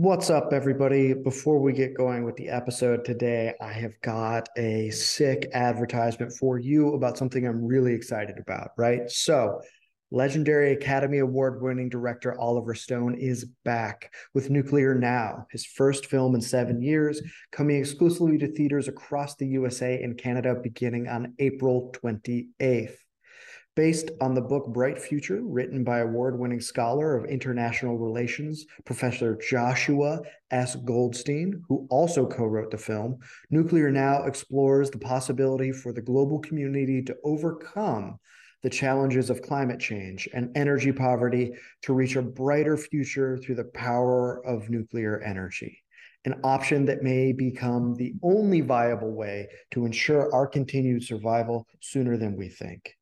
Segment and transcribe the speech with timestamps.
[0.00, 1.12] What's up, everybody?
[1.12, 6.56] Before we get going with the episode today, I have got a sick advertisement for
[6.56, 9.10] you about something I'm really excited about, right?
[9.10, 9.60] So,
[10.12, 16.36] legendary Academy Award winning director Oliver Stone is back with Nuclear Now, his first film
[16.36, 17.20] in seven years,
[17.50, 22.98] coming exclusively to theaters across the USA and Canada beginning on April 28th
[23.78, 29.36] based on the book Bright Future, written by award winning scholar of international relations, Professor
[29.36, 30.18] Joshua
[30.50, 30.74] S.
[30.74, 33.20] Goldstein, who also co wrote the film.
[33.50, 38.18] Nuclear Now explores the possibility for the global community to overcome
[38.64, 41.52] the challenges of climate change and energy poverty
[41.82, 45.84] to reach a brighter future through the power of nuclear energy
[46.24, 52.16] an option that may become the only viable way to ensure our continued survival sooner
[52.18, 52.97] than we think.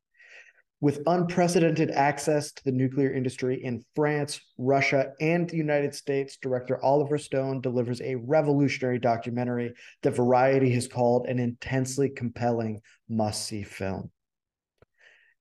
[0.82, 6.82] With unprecedented access to the nuclear industry in France, Russia, and the United States, director
[6.84, 9.72] Oliver Stone delivers a revolutionary documentary
[10.02, 14.10] that Variety has called an intensely compelling must see film.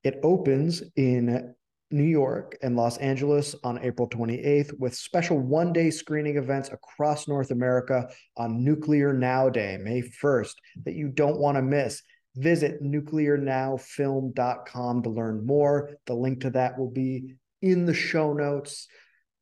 [0.05, 1.53] It opens in
[1.91, 7.27] New York and Los Angeles on April 28th with special one day screening events across
[7.27, 10.53] North America on Nuclear Now Day, May 1st,
[10.85, 12.01] that you don't want to miss.
[12.35, 15.91] Visit nuclearnowfilm.com to learn more.
[16.05, 18.89] The link to that will be in the show notes.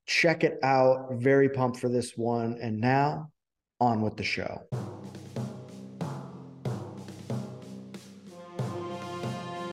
[0.06, 1.14] Check it out.
[1.14, 2.60] Very pumped for this one.
[2.62, 3.32] And now,
[3.80, 4.62] on with the show.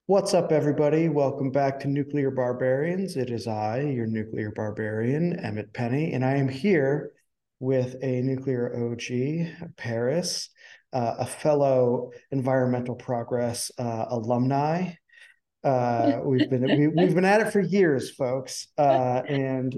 [0.06, 1.10] What's up, everybody?
[1.10, 3.18] Welcome back to Nuclear Barbarians.
[3.18, 7.12] It is I, your nuclear barbarian, Emmett Penny, and I am here
[7.60, 10.48] with a nuclear OG, Paris
[10.92, 14.92] uh, a fellow environmental progress uh, alumni.
[15.62, 18.68] Uh, we've been we, we've been at it for years, folks.
[18.78, 19.76] Uh, and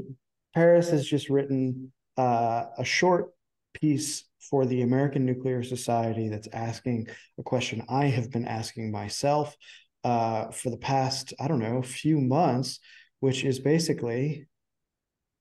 [0.55, 3.30] Paris has just written uh, a short
[3.74, 9.56] piece for the American Nuclear Society that's asking a question I have been asking myself
[10.05, 12.78] uh, for the past I don't know few months,
[13.20, 14.46] which is basically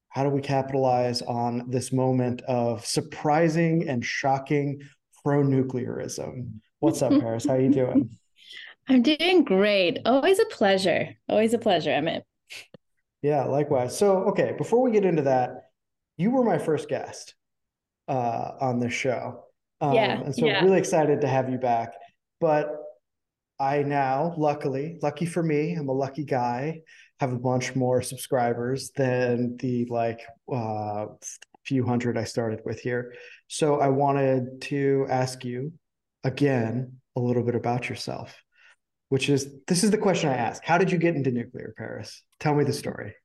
[0.09, 4.81] how do we capitalize on this moment of surprising and shocking
[5.23, 6.59] pro-nuclearism.
[6.79, 7.45] What's up, Paris?
[7.45, 8.09] How you doing?
[8.87, 9.99] I'm doing great.
[10.05, 11.09] Always a pleasure.
[11.29, 12.25] Always a pleasure, Emmett.
[13.21, 13.97] Yeah, likewise.
[13.97, 15.69] So, okay, before we get into that,
[16.17, 17.35] you were my first guest
[18.07, 19.45] uh, on this show.
[19.79, 20.21] Um, yeah.
[20.21, 20.63] And so, yeah.
[20.63, 21.93] really excited to have you back.
[22.39, 22.75] But
[23.59, 26.81] I now, luckily, lucky for me, I'm a lucky guy,
[27.19, 30.21] have a bunch more subscribers than the like
[30.51, 31.05] uh,
[31.66, 33.13] few hundred I started with here.
[33.47, 35.73] So I wanted to ask you
[36.23, 38.35] again a little bit about yourself,
[39.09, 40.63] which is this is the question I ask.
[40.63, 42.23] How did you get into nuclear Paris?
[42.39, 43.16] Tell me the story.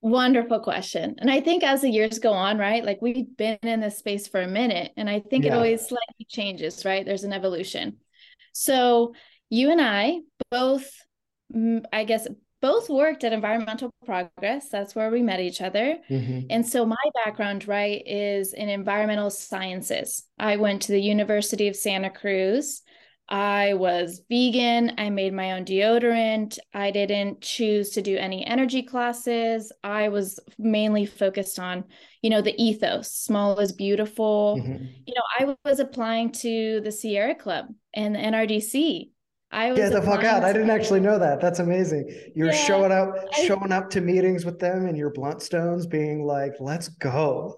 [0.00, 1.14] Wonderful question.
[1.18, 4.26] And I think as the years go on, right, like we've been in this space
[4.26, 5.52] for a minute, and I think yeah.
[5.52, 7.06] it always slightly changes, right?
[7.06, 7.98] There's an evolution.
[8.52, 9.14] So
[9.48, 10.18] you and I
[10.50, 10.90] both,
[11.54, 12.26] mm, I guess,
[12.62, 14.68] both worked at Environmental Progress.
[14.70, 15.98] That's where we met each other.
[16.08, 16.46] Mm-hmm.
[16.48, 20.22] And so my background, right, is in environmental sciences.
[20.38, 22.82] I went to the University of Santa Cruz.
[23.28, 24.92] I was vegan.
[24.98, 26.58] I made my own deodorant.
[26.74, 29.72] I didn't choose to do any energy classes.
[29.82, 31.84] I was mainly focused on,
[32.20, 34.58] you know, the ethos, small is beautiful.
[34.60, 34.84] Mm-hmm.
[35.06, 39.11] You know, I was applying to the Sierra Club and the NRDC
[39.52, 40.44] I was get the fuck out.
[40.44, 41.40] I didn't actually know that.
[41.40, 42.10] That's amazing.
[42.34, 46.24] You're yeah, showing up, I, showing up to meetings with them and your Blundstones being
[46.24, 47.56] like, let's go.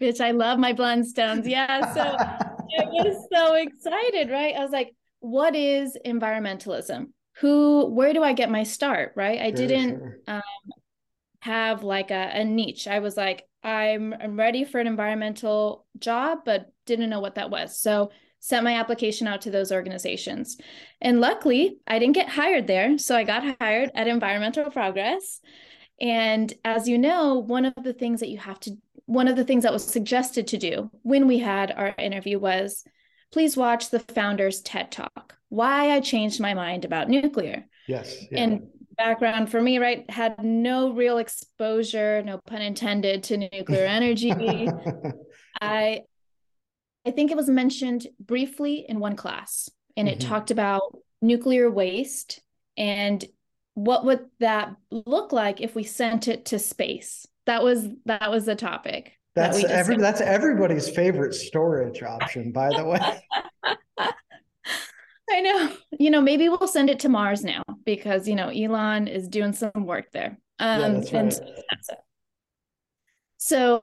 [0.00, 1.48] Bitch, I love my Blundstones.
[1.48, 1.94] Yeah.
[1.94, 2.02] So
[2.78, 4.54] I was so excited, right?
[4.54, 7.06] I was like, what is environmentalism?
[7.40, 9.12] Who, where do I get my start?
[9.16, 9.40] Right.
[9.40, 10.18] I sure, didn't sure.
[10.28, 10.42] Um,
[11.40, 12.86] have like a, a niche.
[12.86, 17.50] I was like, I'm, I'm ready for an environmental job, but didn't know what that
[17.50, 17.80] was.
[17.80, 18.10] So
[18.40, 20.56] sent my application out to those organizations.
[21.00, 22.98] And luckily, I didn't get hired there.
[22.98, 25.40] So I got hired at Environmental Progress.
[26.00, 28.76] And as you know, one of the things that you have to,
[29.06, 32.84] one of the things that was suggested to do when we had our interview was
[33.32, 37.66] please watch the founder's TED Talk, why I changed my mind about nuclear.
[37.88, 38.16] Yes.
[38.30, 38.42] Yeah.
[38.42, 44.68] And background for me, right, had no real exposure, no pun intended, to nuclear energy.
[45.60, 46.02] I
[47.06, 50.20] I think it was mentioned briefly in one class, and mm-hmm.
[50.20, 50.82] it talked about
[51.22, 52.40] nuclear waste
[52.76, 53.24] and
[53.74, 57.26] what would that look like if we sent it to space.
[57.44, 59.12] That was that was the topic.
[59.34, 63.22] That's that every that's everybody's favorite storage option, by the way.
[65.30, 65.72] I know.
[65.98, 69.52] You know, maybe we'll send it to Mars now because you know Elon is doing
[69.52, 70.38] some work there.
[70.58, 71.20] Um, yeah, that's right.
[71.20, 71.98] And
[73.36, 73.82] so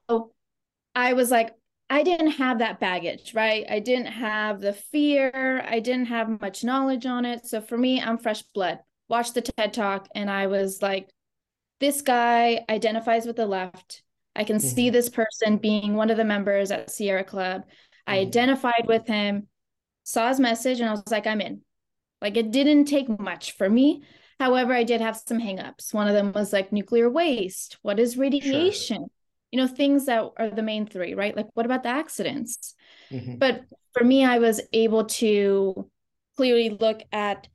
[0.96, 1.56] I was like,
[1.94, 3.68] I didn't have that baggage, right?
[3.70, 5.64] I didn't have the fear.
[5.64, 7.46] I didn't have much knowledge on it.
[7.46, 8.80] So for me, I'm fresh blood.
[9.10, 11.08] Watched the TED talk and I was like,
[11.80, 14.02] this guy identifies with the left.
[14.36, 14.76] I can mm-hmm.
[14.76, 17.62] see this person being one of the members at Sierra Club.
[17.62, 18.12] Mm-hmm.
[18.12, 19.46] I identified with him,
[20.04, 21.62] saw his message, and I was like, I'm in.
[22.24, 24.02] Like it didn't take much for me.
[24.40, 25.94] However, I did have some hangups.
[25.94, 27.78] One of them was like nuclear waste.
[27.84, 28.98] What is radiation?
[28.98, 29.08] Sure.
[29.54, 31.38] You know, things that are the main three, right?
[31.38, 32.74] Like, what about the accidents?
[33.12, 33.36] Mm-hmm.
[33.38, 33.62] But
[33.92, 35.88] for me, I was able to
[36.36, 37.48] clearly look at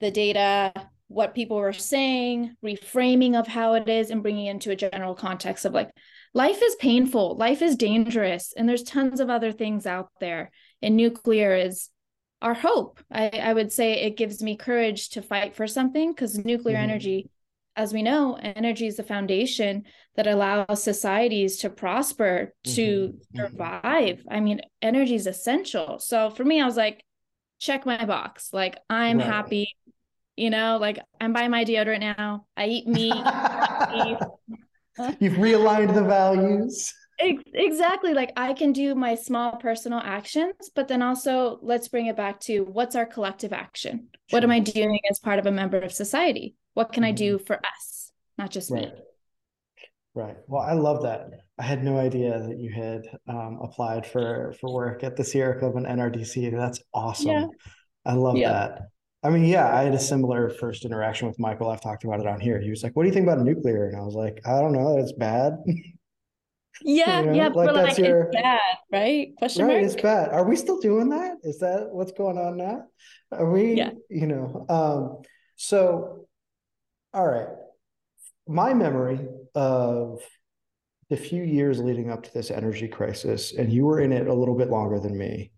[0.00, 0.72] the data,
[1.08, 5.66] what people were saying, reframing of how it is, and bringing into a general context
[5.66, 5.90] of like,
[6.32, 10.50] life is painful, life is dangerous, and there's tons of other things out there.
[10.80, 11.90] And nuclear is
[12.40, 12.98] our hope.
[13.12, 16.90] I, I would say it gives me courage to fight for something because nuclear mm-hmm.
[16.90, 17.30] energy,
[17.76, 19.84] as we know, energy is the foundation
[20.16, 23.38] that allows societies to prosper, to mm-hmm.
[23.38, 23.38] mm-hmm.
[23.38, 24.24] survive.
[24.30, 25.98] I mean, energy is essential.
[25.98, 27.02] So for me, I was like,
[27.58, 28.50] check my box.
[28.52, 29.26] Like, I'm right.
[29.26, 29.76] happy
[30.36, 32.46] you know, like I'm buying my deodorant now.
[32.56, 33.14] I eat meat.
[35.18, 36.92] You've realigned the values.
[37.18, 38.12] Exactly.
[38.14, 42.40] Like I can do my small personal actions, but then also let's bring it back
[42.40, 44.08] to what's our collective action?
[44.28, 44.36] Sure.
[44.36, 46.56] What am I doing as part of a member of society?
[46.74, 47.08] What can mm-hmm.
[47.08, 48.92] I do for us, not just right.
[48.94, 49.02] me?
[50.14, 50.36] Right.
[50.46, 51.28] Well, I love that.
[51.58, 55.58] I had no idea that you had um, applied for for work at the Sierra
[55.58, 56.56] Club and NRDC.
[56.56, 57.28] That's awesome.
[57.28, 57.46] Yeah.
[58.04, 58.52] I love yeah.
[58.52, 58.80] that.
[59.22, 61.70] I mean, yeah, I had a similar first interaction with Michael.
[61.70, 62.60] I've talked about it on here.
[62.60, 64.72] He was like, "What do you think about nuclear?" And I was like, "I don't
[64.72, 64.98] know.
[64.98, 65.54] It's bad."
[66.82, 68.22] Yeah, you know, yeah, like that's like, your...
[68.22, 68.60] it's bad,
[68.92, 69.28] right?
[69.38, 69.84] Question right, mark?
[69.84, 70.28] it's bad.
[70.30, 71.36] Are we still doing that?
[71.42, 72.84] Is that what's going on now?
[73.32, 73.74] Are we?
[73.74, 73.90] Yeah.
[74.10, 74.66] You know.
[74.68, 75.22] Um.
[75.56, 76.26] So,
[77.14, 77.48] all right.
[78.46, 80.20] My memory of
[81.08, 84.34] the few years leading up to this energy crisis, and you were in it a
[84.34, 85.52] little bit longer than me,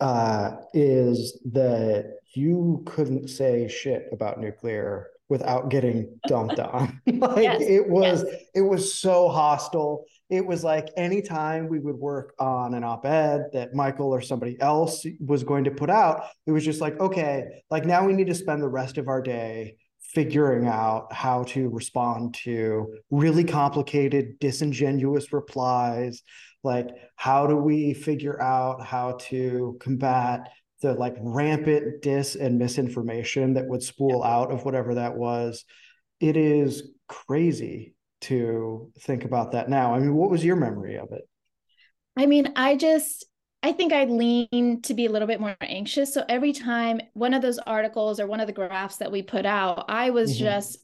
[0.00, 7.00] uh, is that you couldn't say shit about nuclear without getting dumped on.
[7.06, 8.42] like yes, it was yes.
[8.54, 10.04] it was so hostile.
[10.32, 15.04] It was like anytime we would work on an op-ed that Michael or somebody else
[15.20, 18.34] was going to put out, it was just like, okay, like now we need to
[18.34, 25.34] spend the rest of our day figuring out how to respond to really complicated, disingenuous
[25.34, 26.22] replies.
[26.64, 30.48] Like, how do we figure out how to combat
[30.80, 35.66] the like rampant dis and misinformation that would spool out of whatever that was.
[36.20, 39.94] It is crazy to think about that now.
[39.94, 41.28] I mean, what was your memory of it?
[42.16, 43.26] I mean, I just
[43.62, 46.12] I think I lean to be a little bit more anxious.
[46.12, 49.46] So every time one of those articles or one of the graphs that we put
[49.46, 50.44] out, I was mm-hmm.
[50.44, 50.78] just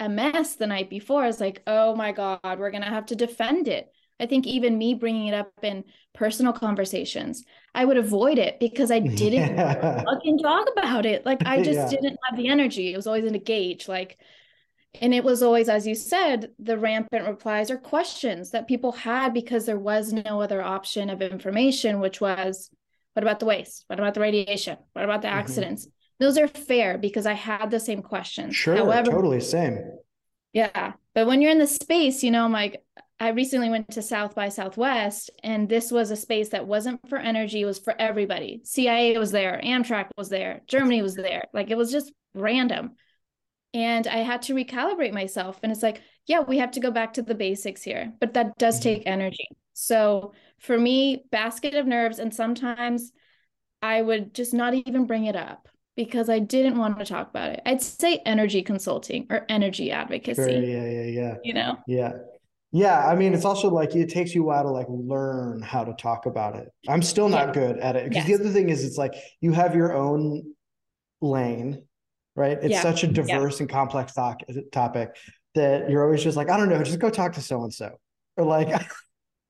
[0.00, 1.22] a mess the night before.
[1.22, 3.92] I was like, oh my God, we're going to have to defend it.
[4.18, 7.44] I think even me bringing it up in personal conversations,
[7.74, 10.02] I would avoid it because I didn't yeah.
[10.04, 11.24] fucking talk about it.
[11.24, 11.88] Like I just yeah.
[11.88, 12.92] didn't have the energy.
[12.92, 13.88] It was always in a gauge.
[13.88, 14.18] Like,
[14.94, 19.32] and it was always, as you said, the rampant replies or questions that people had
[19.32, 22.70] because there was no other option of information, which was,
[23.14, 23.84] what about the waste?
[23.86, 24.78] What about the radiation?
[24.92, 25.38] What about the mm-hmm.
[25.38, 25.86] accidents?
[26.18, 28.56] Those are fair because I had the same questions.
[28.56, 29.78] Sure, However, totally same.
[30.52, 30.92] Yeah.
[31.14, 32.82] But when you're in the space, you know, I'm like,
[33.20, 37.18] I recently went to South by Southwest, and this was a space that wasn't for
[37.18, 38.62] energy, it was for everybody.
[38.64, 41.44] CIA was there, Amtrak was there, Germany was there.
[41.52, 42.92] Like it was just random.
[43.72, 45.60] And I had to recalibrate myself.
[45.62, 48.58] And it's like, yeah, we have to go back to the basics here, but that
[48.58, 48.82] does mm-hmm.
[48.82, 49.48] take energy.
[49.74, 52.18] So for me, basket of nerves.
[52.18, 53.12] And sometimes
[53.80, 57.50] I would just not even bring it up because I didn't want to talk about
[57.50, 57.62] it.
[57.64, 60.42] I'd say energy consulting or energy advocacy.
[60.42, 61.34] Sure, yeah, yeah, yeah.
[61.44, 61.76] You know?
[61.86, 62.12] Yeah.
[62.72, 65.82] Yeah, I mean, it's also like it takes you a while to like learn how
[65.82, 66.68] to talk about it.
[66.88, 67.52] I'm still not yeah.
[67.52, 68.38] good at it because yes.
[68.38, 70.54] the other thing is, it's like you have your own
[71.20, 71.82] lane,
[72.40, 72.58] right?
[72.62, 72.82] It's yeah.
[72.82, 73.64] such a diverse yeah.
[73.64, 74.40] and complex talk,
[74.72, 75.14] topic
[75.54, 77.90] that you're always just like, I don't know, just go talk to so and so,
[78.36, 78.68] or like,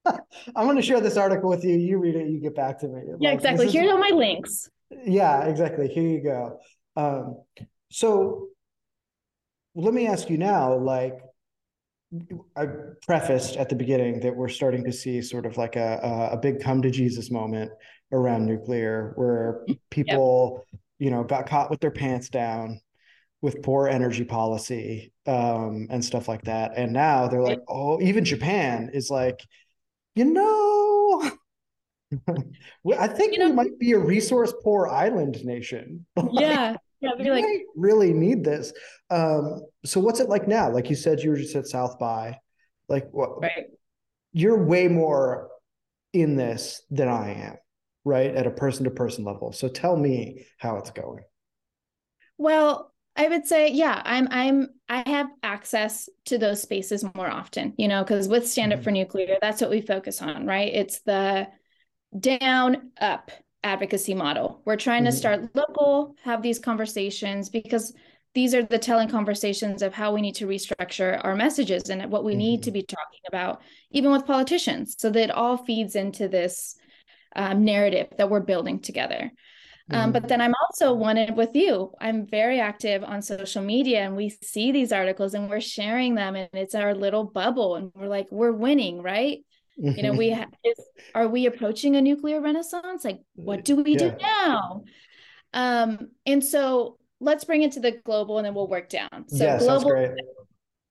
[0.05, 1.77] I'm going to share this article with you.
[1.77, 3.03] You read it, you get back to me.
[3.21, 3.71] Yeah, like, exactly.
[3.71, 4.69] Here's is, all my links.
[5.07, 5.89] Yeah, exactly.
[5.89, 6.59] Here you go.
[6.97, 7.43] Um,
[7.91, 8.49] so
[9.75, 11.15] let me ask you now, like
[12.57, 12.67] I
[13.07, 16.61] prefaced at the beginning that we're starting to see sort of like a a big
[16.61, 17.71] come to Jesus moment
[18.11, 20.80] around nuclear, where people, yep.
[21.01, 22.81] You know, got caught with their pants down
[23.43, 28.25] with poor energy policy um, and stuff like that, and now they're like, oh, even
[28.25, 29.41] Japan is like,
[30.15, 31.31] you know.
[32.99, 36.07] I think you know, we might be a resource poor island nation.
[36.33, 38.73] Yeah, yeah, we like really need this.
[39.09, 40.71] Um, so what's it like now?
[40.71, 42.37] Like you said, you were just at South by,
[42.89, 43.41] like what?
[43.41, 43.67] Right.
[44.33, 45.49] You're way more
[46.13, 47.57] in this than I am,
[48.05, 48.35] right?
[48.35, 49.53] At a person to person level.
[49.53, 51.23] So tell me how it's going.
[52.39, 57.75] Well, I would say, yeah, I'm I'm I have access to those spaces more often,
[57.77, 58.85] you know, because with Stand Up mm-hmm.
[58.85, 60.73] for Nuclear, that's what we focus on, right?
[60.73, 61.49] It's the
[62.19, 63.31] down up
[63.63, 64.63] advocacy model.
[64.65, 65.11] We're trying mm-hmm.
[65.11, 67.93] to start local, have these conversations because
[68.33, 72.25] these are the telling conversations of how we need to restructure our messages and what
[72.25, 72.39] we mm-hmm.
[72.39, 72.75] need to mm-hmm.
[72.75, 76.77] be talking about, even with politicians, so that it all feeds into this
[77.37, 79.31] um, narrative that we're building together.
[79.93, 80.29] Um, but mm-hmm.
[80.29, 81.93] then I'm also wanted with you.
[82.01, 86.37] I'm very active on social media and we see these articles and we're sharing them
[86.37, 89.39] and it's our little bubble and we're like, we're winning, right?
[89.77, 90.79] You know, we ha- is,
[91.15, 93.05] are we approaching a nuclear renaissance?
[93.05, 93.99] Like, what do we yeah.
[93.99, 94.85] do now?
[95.55, 99.29] Um, and so let's bring it to the global and then we'll work down.
[99.29, 100.15] So yeah, global,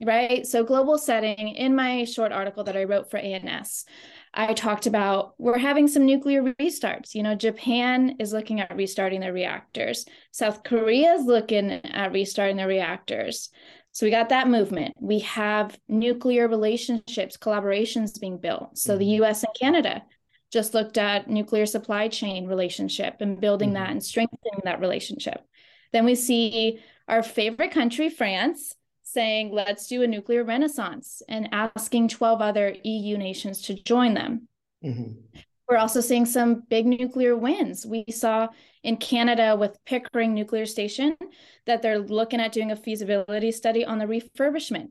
[0.03, 0.45] right?
[0.45, 3.85] So global setting in my short article that I wrote for ANS.
[4.33, 7.15] I talked about we're having some nuclear restarts.
[7.15, 10.05] You know, Japan is looking at restarting their reactors.
[10.31, 13.49] South Korea is looking at restarting their reactors.
[13.91, 14.93] So we got that movement.
[14.99, 18.77] We have nuclear relationships, collaborations being built.
[18.77, 19.23] So the mm-hmm.
[19.23, 20.03] US and Canada
[20.51, 23.83] just looked at nuclear supply chain relationship and building mm-hmm.
[23.83, 25.41] that and strengthening that relationship.
[25.91, 28.75] Then we see our favorite country, France,
[29.11, 34.47] saying, let's do a nuclear renaissance and asking 12 other EU nations to join them.
[34.83, 35.39] Mm-hmm.
[35.67, 37.85] We're also seeing some big nuclear wins.
[37.85, 38.49] We saw
[38.83, 41.15] in Canada with Pickering Nuclear Station
[41.67, 44.89] that they're looking at doing a feasibility study on the refurbishment.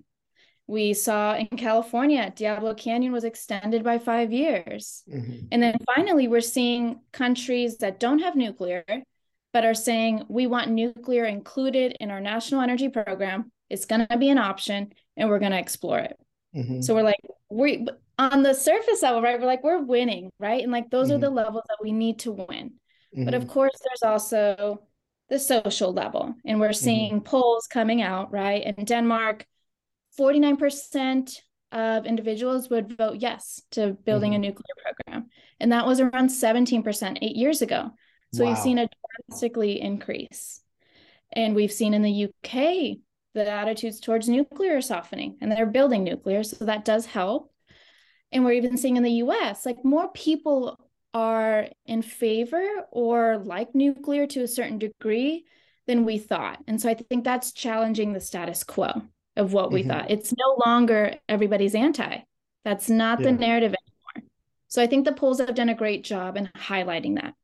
[0.68, 5.02] We saw in California, Diablo Canyon was extended by five years.
[5.10, 5.46] Mm-hmm.
[5.50, 8.84] And then finally, we're seeing countries that don't have nuclear,
[9.52, 14.18] but are saying we want nuclear included in our national energy program it's going to
[14.18, 16.16] be an option and we're going to explore it.
[16.56, 16.80] Mm-hmm.
[16.80, 17.20] So we're like,
[17.50, 17.86] we
[18.18, 19.38] on the surface level, right?
[19.38, 20.62] We're like, we're winning, right?
[20.62, 21.16] And like, those mm-hmm.
[21.16, 21.36] are the mm-hmm.
[21.36, 22.72] levels that we need to win.
[23.14, 23.24] Mm-hmm.
[23.24, 23.52] But of mm-hmm.
[23.52, 24.82] course, there's also
[25.28, 26.34] the social level.
[26.44, 26.84] And we're mm-hmm.
[26.84, 28.64] seeing polls coming out, right?
[28.76, 29.46] In Denmark,
[30.18, 31.36] 49%
[31.70, 35.28] of individuals would vote yes to building a nuclear program.
[35.60, 37.90] And that was around 17% eight years ago.
[38.32, 38.50] So wow.
[38.50, 38.88] we've seen a
[39.28, 40.60] drastically increase.
[41.32, 42.98] And we've seen in the UK
[43.34, 47.52] the attitudes towards nuclear softening and they're building nuclear so that does help.
[48.32, 50.78] And we're even seeing in the US like more people
[51.14, 55.44] are in favor or like nuclear to a certain degree
[55.86, 56.58] than we thought.
[56.66, 59.02] And so i think that's challenging the status quo
[59.36, 59.90] of what we mm-hmm.
[59.90, 60.10] thought.
[60.10, 62.18] It's no longer everybody's anti.
[62.64, 63.26] That's not yeah.
[63.26, 64.30] the narrative anymore.
[64.68, 67.34] So i think the polls have done a great job in highlighting that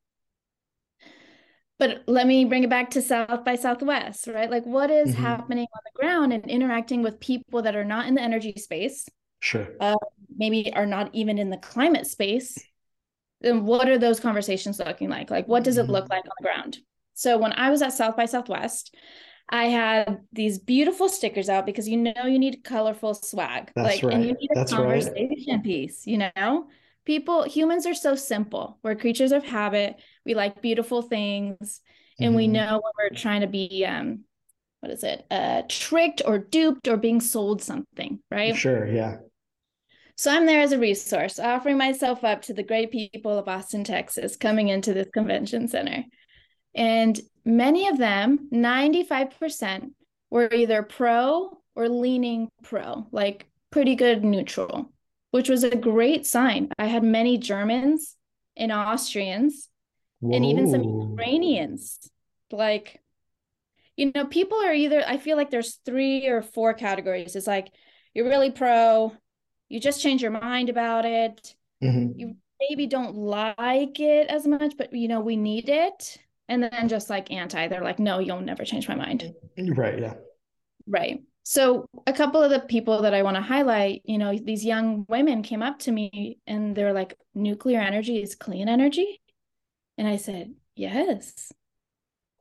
[1.79, 4.51] but let me bring it back to South by Southwest, right?
[4.51, 5.23] Like what is mm-hmm.
[5.23, 9.09] happening on the ground and interacting with people that are not in the energy space.
[9.41, 9.69] Sure.
[9.81, 9.97] Uh,
[10.37, 12.57] maybe are not even in the climate space.
[13.41, 15.31] Then what are those conversations looking like?
[15.31, 16.13] Like what does it look mm-hmm.
[16.13, 16.79] like on the ground?
[17.15, 18.95] So when I was at South by Southwest,
[19.49, 23.71] I had these beautiful stickers out because you know you need colorful swag.
[23.75, 24.15] That's like right.
[24.15, 25.63] and you need a That's conversation right.
[25.63, 26.69] piece, you know?
[27.05, 28.79] People, humans are so simple.
[28.83, 31.81] We're creatures of habit we like beautiful things
[32.19, 32.37] and mm-hmm.
[32.37, 34.21] we know when we're trying to be um
[34.81, 38.57] what is it uh tricked or duped or being sold something right?
[38.57, 39.17] Sure yeah.
[40.17, 43.85] So i'm there as a resource offering myself up to the great people of austin
[43.85, 46.05] texas coming into this convention center.
[46.77, 49.93] And many of them 95%
[50.31, 54.91] were either pro or leaning pro like pretty good neutral
[55.31, 56.69] which was a great sign.
[56.79, 58.17] I had many germans
[58.57, 59.69] and austrians
[60.25, 60.37] Whoa.
[60.37, 61.99] and even some Ukrainians.
[62.51, 63.03] Like,
[63.97, 67.37] you know, people are either, I feel like there's three or four categories.
[67.37, 67.69] It's like,
[68.15, 69.13] you're really pro,
[69.69, 71.55] you just change your mind about it.
[71.83, 72.19] Mm-hmm.
[72.19, 76.19] You maybe don't like it as much, but you know, we need it.
[76.49, 79.35] And then just like anti, they're like, no, you'll never change my mind.
[79.59, 80.01] Right.
[80.01, 80.15] Yeah.
[80.87, 81.23] Right.
[81.43, 85.05] So a couple of the people that I want to highlight, you know, these young
[85.09, 89.21] women came up to me and they're like, nuclear energy is clean energy.
[89.99, 91.53] And I said, Yes.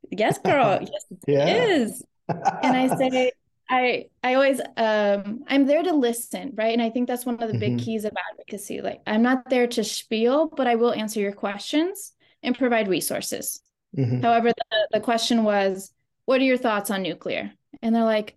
[0.10, 0.79] Yes, girl.
[0.91, 1.65] yes, yeah.
[1.65, 2.03] is.
[2.27, 3.31] and I say,
[3.69, 6.74] I I always um I'm there to listen, right?
[6.74, 7.86] And I think that's one of the big mm-hmm.
[7.86, 8.81] keys of advocacy.
[8.81, 13.62] Like I'm not there to spiel, but I will answer your questions and provide resources.
[13.98, 14.22] Mm-hmm.
[14.22, 15.91] However, the, the question was,
[16.25, 17.51] what are your thoughts on nuclear?
[17.81, 18.36] And they're like,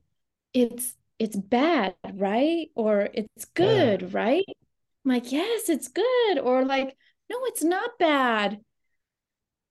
[0.54, 2.70] it's it's bad, right?
[2.74, 4.08] Or it's good, yeah.
[4.12, 4.44] right?
[4.48, 6.38] I'm like, yes, it's good.
[6.38, 6.96] Or like,
[7.30, 8.60] no, it's not bad.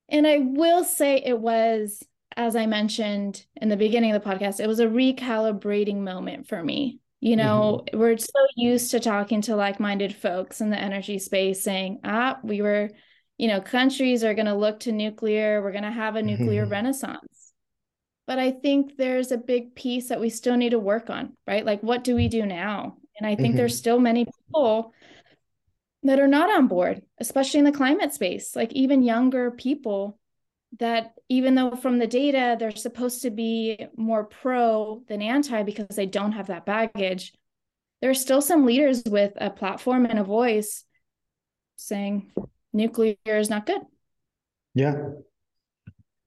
[0.09, 2.03] And I will say it was,
[2.37, 6.61] as I mentioned in the beginning of the podcast, it was a recalibrating moment for
[6.63, 7.97] me You know, mm-hmm.
[7.99, 12.37] we're so used to talking to like minded folks in the energy space saying, ah,
[12.43, 12.91] we were,
[13.37, 16.63] you know, countries are going to look to nuclear, we're going to have a nuclear
[16.63, 16.71] mm-hmm.
[16.71, 17.53] renaissance.
[18.27, 21.65] But I think there's a big piece that we still need to work on, right?
[21.65, 22.97] Like, what do we do now?
[23.17, 23.57] And I think mm-hmm.
[23.57, 24.93] there's still many people
[26.05, 30.19] that are not on board, especially in the climate space, like even younger people
[30.79, 35.95] that even though from the data they're supposed to be more pro than anti because
[35.95, 37.33] they don't have that baggage,
[38.01, 40.83] there are still some leaders with a platform and a voice
[41.77, 42.31] saying
[42.73, 43.81] nuclear is not good.
[44.73, 44.95] Yeah.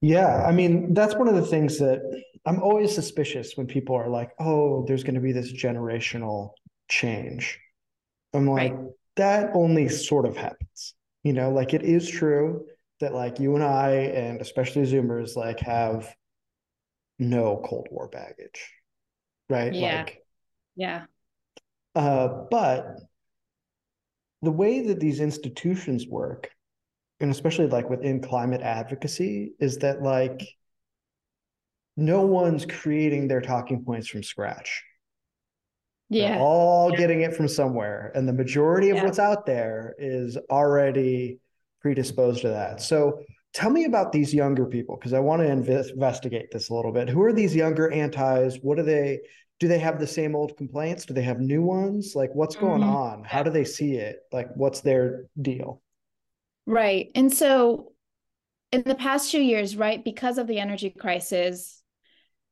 [0.01, 0.43] Yeah.
[0.45, 1.99] I mean, that's one of the things that
[2.45, 6.51] I'm always suspicious when people are like, oh, there's going to be this generational
[6.87, 7.59] change.
[8.33, 8.85] I'm like, right.
[9.19, 10.95] That only sort of happens.
[11.23, 12.65] You know, like it is true
[13.01, 16.13] that like you and I and especially Zoomers like have
[17.19, 18.71] no Cold War baggage,
[19.49, 19.73] right?
[19.73, 19.97] Yeah.
[19.97, 20.23] Like,
[20.75, 21.05] yeah.
[21.95, 22.95] Uh, but
[24.41, 26.49] the way that these institutions work,
[27.19, 30.41] and especially like within climate advocacy, is that like
[31.97, 34.83] no one's creating their talking points from scratch.
[36.09, 36.29] Yeah.
[36.29, 36.97] They're all yeah.
[36.97, 38.11] getting it from somewhere.
[38.15, 39.03] And the majority of yeah.
[39.03, 41.39] what's out there is already
[41.81, 42.81] predisposed to that.
[42.81, 43.21] So
[43.53, 47.09] tell me about these younger people because I want to investigate this a little bit.
[47.09, 48.57] Who are these younger antis?
[48.61, 49.19] What do they
[49.59, 49.67] do?
[49.67, 51.05] They have the same old complaints?
[51.05, 52.13] Do they have new ones?
[52.15, 52.95] Like what's going mm-hmm.
[52.95, 53.23] on?
[53.23, 54.17] How do they see it?
[54.31, 55.81] Like what's their deal?
[56.65, 57.11] Right.
[57.15, 57.93] And so
[58.71, 61.78] in the past few years, right, because of the energy crisis,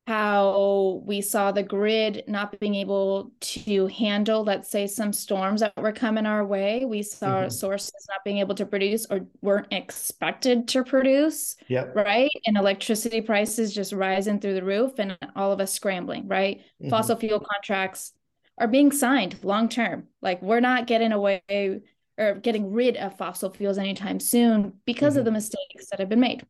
[0.08, 5.76] how we saw the grid not being able to handle, let's say, some storms that
[5.76, 6.86] were coming our way.
[6.86, 7.50] We saw mm-hmm.
[7.50, 11.58] sources not being able to produce or weren't expected to produce.
[11.68, 11.94] Yep.
[11.94, 12.32] Right.
[12.46, 16.60] And electricity prices just rising through the roof and all of us scrambling, right?
[16.60, 16.90] Mm-hmm.
[16.90, 18.14] Fossil fuel contracts
[18.58, 20.08] are being signed long term.
[20.22, 21.82] Like we're not getting away
[22.18, 25.20] or getting rid of fossil fuels anytime soon because mm-hmm.
[25.20, 26.46] of the mistakes that have been made.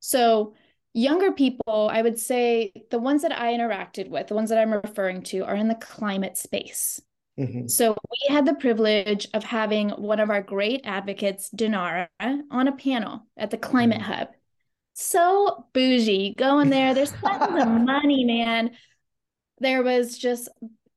[0.00, 0.52] So
[0.94, 4.72] younger people, I would say the ones that I interacted with, the ones that I'm
[4.72, 7.00] referring to, are in the climate space.
[7.38, 7.68] Mm-hmm.
[7.68, 12.76] So we had the privilege of having one of our great advocates, Dinara, on a
[12.76, 14.12] panel at the Climate mm-hmm.
[14.12, 14.28] Hub.
[14.94, 16.92] So bougie, going there.
[16.92, 18.72] There's tons of money, man.
[19.60, 20.50] There was just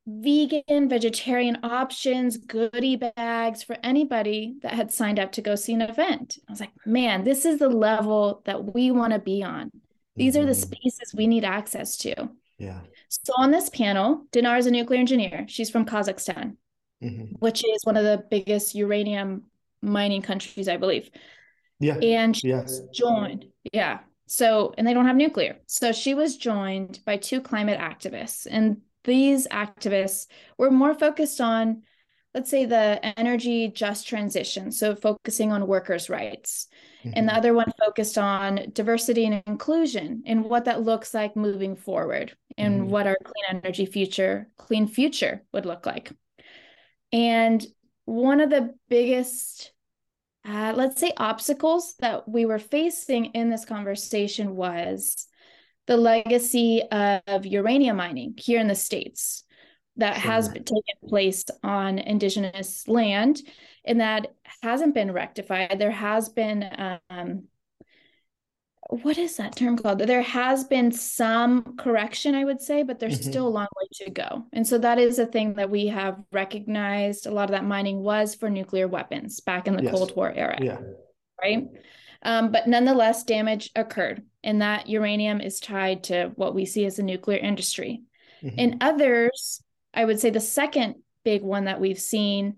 [0.06, 5.82] vegan, vegetarian options, goodie bags for anybody that had signed up to go see an
[5.82, 6.38] event.
[6.48, 9.72] I was like, man, this is the level that we want to be on.
[10.16, 10.74] These are the mm-hmm.
[10.74, 12.30] spaces we need access to.
[12.58, 12.80] Yeah.
[13.10, 15.46] So on this panel, Dinar is a nuclear engineer.
[15.48, 16.56] She's from Kazakhstan,
[17.04, 17.36] mm-hmm.
[17.40, 19.44] which is one of the biggest uranium
[19.82, 21.10] mining countries, I believe.
[21.80, 21.96] Yeah.
[21.96, 22.82] And she yes.
[22.94, 23.46] joined.
[23.74, 24.00] Yeah.
[24.28, 25.58] So, and they don't have nuclear.
[25.68, 28.48] So she was joined by two climate activists.
[28.50, 31.84] And these activists were more focused on,
[32.34, 34.72] let's say, the energy just transition.
[34.72, 36.68] So focusing on workers' rights
[37.06, 37.14] mm-hmm.
[37.16, 37.38] and the mm-hmm.
[37.38, 42.82] other one focused on diversity and inclusion and what that looks like moving forward and
[42.82, 42.90] mm-hmm.
[42.90, 46.12] what our clean energy future, clean future would look like.
[47.12, 47.66] And
[48.06, 49.72] one of the biggest
[50.48, 55.26] uh, let's say obstacles that we were facing in this conversation was
[55.88, 59.44] the legacy of uranium mining here in the states
[59.98, 60.32] that sure.
[60.32, 63.42] has taken place on indigenous land
[63.86, 65.80] and that hasn't been rectified.
[65.80, 66.66] There has been
[67.10, 67.44] um,
[68.90, 70.00] what is that term called?
[70.00, 73.32] There has been some correction, I would say, but there's mm-hmm.
[73.32, 74.46] still a long way to go.
[74.54, 77.26] And so that is a thing that we have recognized.
[77.26, 79.92] A lot of that mining was for nuclear weapons back in the yes.
[79.92, 80.58] Cold War era.
[80.62, 80.80] Yeah.
[81.42, 81.68] Right.
[82.22, 87.00] Um, but nonetheless, damage occurred, and that uranium is tied to what we see as
[87.00, 88.04] a nuclear industry.
[88.44, 88.60] Mm-hmm.
[88.60, 89.64] In others,
[89.96, 92.58] I would say the second big one that we've seen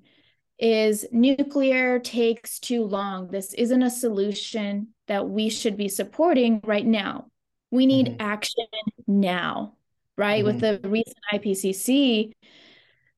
[0.60, 3.28] is nuclear takes too long.
[3.28, 7.28] This isn't a solution that we should be supporting right now.
[7.71, 8.21] We need mm-hmm.
[8.21, 8.65] action
[9.06, 9.76] now,
[10.17, 10.43] right?
[10.43, 10.60] Mm-hmm.
[10.60, 12.34] With the recent IPCC,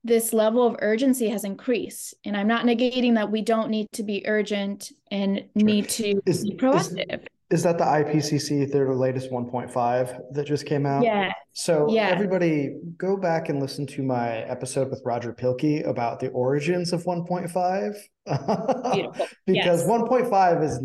[0.03, 2.13] this level of urgency has increased.
[2.25, 5.47] And I'm not negating that we don't need to be urgent and sure.
[5.55, 7.21] need to is, be proactive.
[7.21, 11.03] Is, is that the IPCC, their latest 1.5 that just came out?
[11.03, 11.31] Yeah.
[11.53, 12.09] So yeah.
[12.09, 17.03] everybody go back and listen to my episode with Roger Pielke about the origins of
[17.03, 17.95] 1.5.
[19.45, 19.87] because yes.
[19.87, 20.79] 1.5 is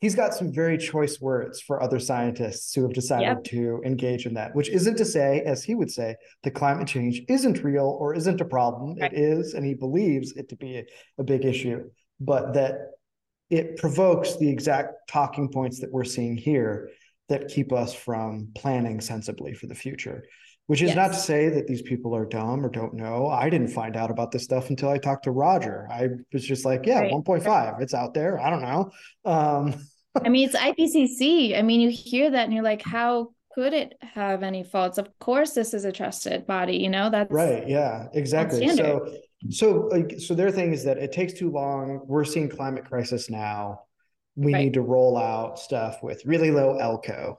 [0.00, 3.44] he's got some very choice words for other scientists who have decided yep.
[3.44, 7.20] to engage in that, which isn't to say, as he would say, that climate change
[7.28, 8.96] isn't real or isn't a problem.
[8.98, 9.12] Right.
[9.12, 10.84] It is, and he believes it to be a,
[11.18, 11.84] a big issue,
[12.20, 12.76] but that
[13.50, 16.90] it provokes the exact talking points that we're seeing here
[17.28, 20.24] that keep us from planning sensibly for the future.
[20.66, 20.96] which is yes.
[20.96, 23.26] not to say that these people are dumb or don't know.
[23.26, 25.88] I didn't find out about this stuff until I talked to Roger.
[25.90, 27.12] I was just like, yeah, right.
[27.12, 28.38] 1.5, it's out there.
[28.38, 28.90] I don't know.
[29.24, 29.74] Um,
[30.24, 31.58] I mean, it's IPCC.
[31.58, 34.98] I mean, you hear that and you're like, how could it have any faults?
[34.98, 36.76] Of course, this is a trusted body.
[36.76, 37.66] You know, that's right.
[37.66, 38.68] Yeah, exactly.
[38.76, 39.08] So,
[39.50, 42.00] so like, so their thing is that it takes too long.
[42.04, 43.82] We're seeing climate crisis now.
[44.36, 44.64] We right.
[44.64, 47.36] need to roll out stuff with really low LCOE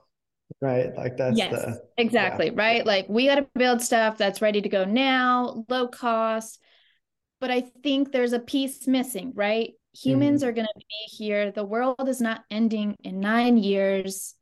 [0.60, 0.94] right?
[0.96, 2.52] Like that's yes, the, exactly yeah.
[2.54, 2.86] right.
[2.86, 6.60] Like we got to build stuff that's ready to go now, low cost.
[7.40, 9.72] But I think there's a piece missing, right?
[9.94, 10.48] Humans mm-hmm.
[10.48, 11.52] are going to be here.
[11.52, 14.34] The world is not ending in nine years,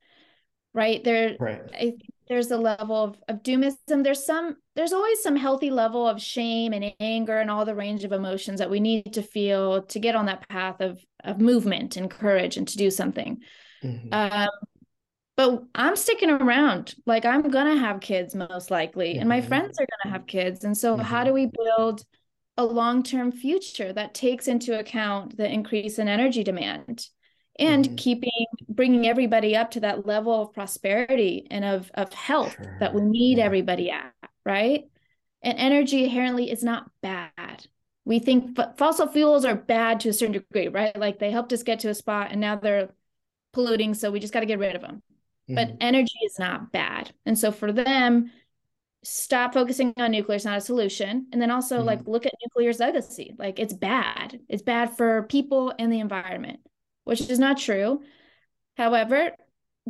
[0.75, 1.03] right?
[1.05, 1.62] There, right.
[1.73, 1.92] I,
[2.29, 4.03] there's a level of, of doomism.
[4.03, 8.05] There's some, there's always some healthy level of shame and anger and all the range
[8.05, 11.97] of emotions that we need to feel to get on that path of of movement
[11.97, 13.43] and courage and to do something.
[13.83, 14.09] Mm-hmm.
[14.12, 14.49] Um,
[15.37, 16.95] but I'm sticking around.
[17.07, 19.21] Like I'm gonna have kids most likely, mm-hmm.
[19.21, 19.49] and my mm-hmm.
[19.49, 20.62] friends are gonna have kids.
[20.62, 21.03] And so, mm-hmm.
[21.03, 22.05] how do we build
[22.57, 27.09] a long-term future that takes into account the increase in energy demand
[27.59, 27.95] and mm-hmm.
[27.97, 32.77] keeping bringing everybody up to that level of prosperity and of of health sure.
[32.79, 33.45] that we need yeah.
[33.45, 34.12] everybody at,
[34.48, 34.84] right?
[35.42, 37.66] And energy inherently is not bad.
[38.04, 40.96] We think f- fossil fuels are bad to a certain degree, right?
[40.96, 42.90] Like they helped us get to a spot and now they're
[43.52, 45.02] polluting, so we just got to get rid of them
[45.48, 45.76] but mm-hmm.
[45.80, 47.12] energy is not bad.
[47.24, 48.30] And so for them,
[49.02, 51.26] stop focusing on nuclear is not a solution.
[51.32, 51.87] And then also mm-hmm.
[51.87, 53.34] like look at nuclear's legacy.
[53.38, 54.40] Like it's bad.
[54.48, 56.61] It's bad for people and the environment,
[57.04, 58.02] which is not true.
[58.76, 59.32] However,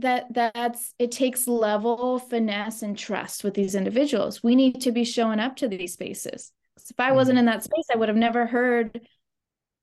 [0.00, 4.42] that that's it takes level finesse and trust with these individuals.
[4.42, 6.52] We need to be showing up to these spaces.
[6.76, 7.48] If I wasn't mm-hmm.
[7.48, 9.00] in that space, I would have never heard,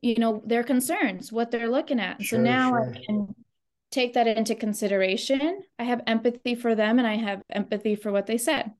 [0.01, 2.21] you know, their concerns, what they're looking at.
[2.21, 2.93] Sure, so now sure.
[2.95, 3.36] I can
[3.91, 5.62] take that into consideration.
[5.78, 8.71] I have empathy for them and I have empathy for what they said.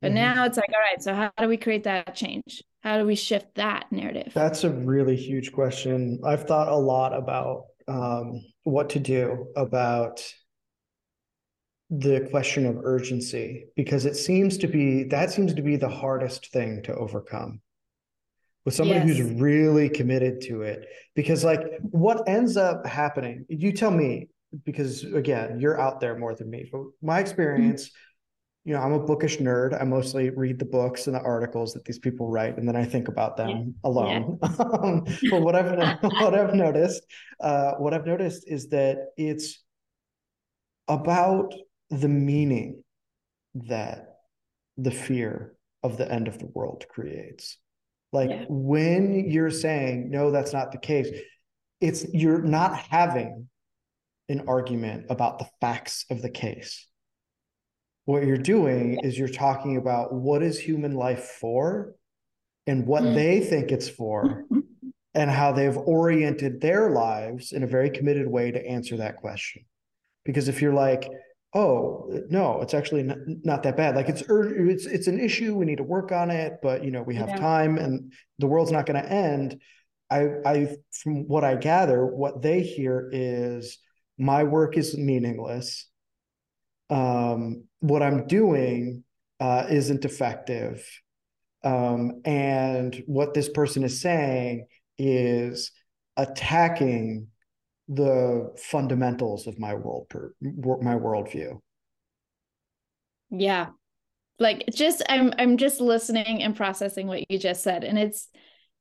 [0.00, 0.14] But mm-hmm.
[0.16, 2.62] now it's like, all right, so how do we create that change?
[2.80, 4.32] How do we shift that narrative?
[4.34, 6.20] That's a really huge question.
[6.24, 10.22] I've thought a lot about um, what to do about
[11.90, 16.52] the question of urgency because it seems to be that seems to be the hardest
[16.52, 17.60] thing to overcome
[18.64, 19.18] with somebody yes.
[19.18, 24.28] who's really committed to it because like what ends up happening you tell me
[24.64, 26.68] because again, you're out there more than me.
[26.70, 28.70] But my experience, mm-hmm.
[28.70, 29.80] you know, I'm a bookish nerd.
[29.80, 32.84] I mostly read the books and the articles that these people write, and then I
[32.84, 33.64] think about them yeah.
[33.84, 34.38] alone.
[34.42, 34.48] Yeah.
[34.60, 37.02] Um, but what I've what I've noticed,
[37.40, 39.62] uh, what I've noticed is that it's
[40.88, 41.52] about
[41.90, 42.82] the meaning
[43.54, 44.16] that
[44.76, 47.58] the fear of the end of the world creates.
[48.12, 48.44] Like yeah.
[48.48, 51.08] when you're saying no, that's not the case.
[51.80, 53.48] It's you're not having
[54.28, 56.86] an argument about the facts of the case.
[58.04, 61.94] What you're doing is you're talking about what is human life for
[62.66, 63.14] and what mm.
[63.14, 64.44] they think it's for
[65.14, 69.64] and how they've oriented their lives in a very committed way to answer that question.
[70.24, 71.08] Because if you're like,
[71.52, 75.64] oh no it's actually not, not, that bad like it's it's it's an issue we
[75.64, 77.36] need to work on it but you know we have yeah.
[77.36, 79.60] time and the world's not going to end
[80.10, 83.78] i i from what i gather what they hear is
[84.20, 85.88] my work is meaningless.
[86.90, 89.02] Um, what I'm doing
[89.40, 90.86] uh, isn't effective.
[91.64, 94.66] Um, and what this person is saying
[94.98, 95.72] is
[96.18, 97.28] attacking
[97.92, 101.58] the fundamentals of my world per, my worldview.
[103.30, 103.66] Yeah.
[104.38, 107.84] Like just I'm I'm just listening and processing what you just said.
[107.84, 108.28] And it's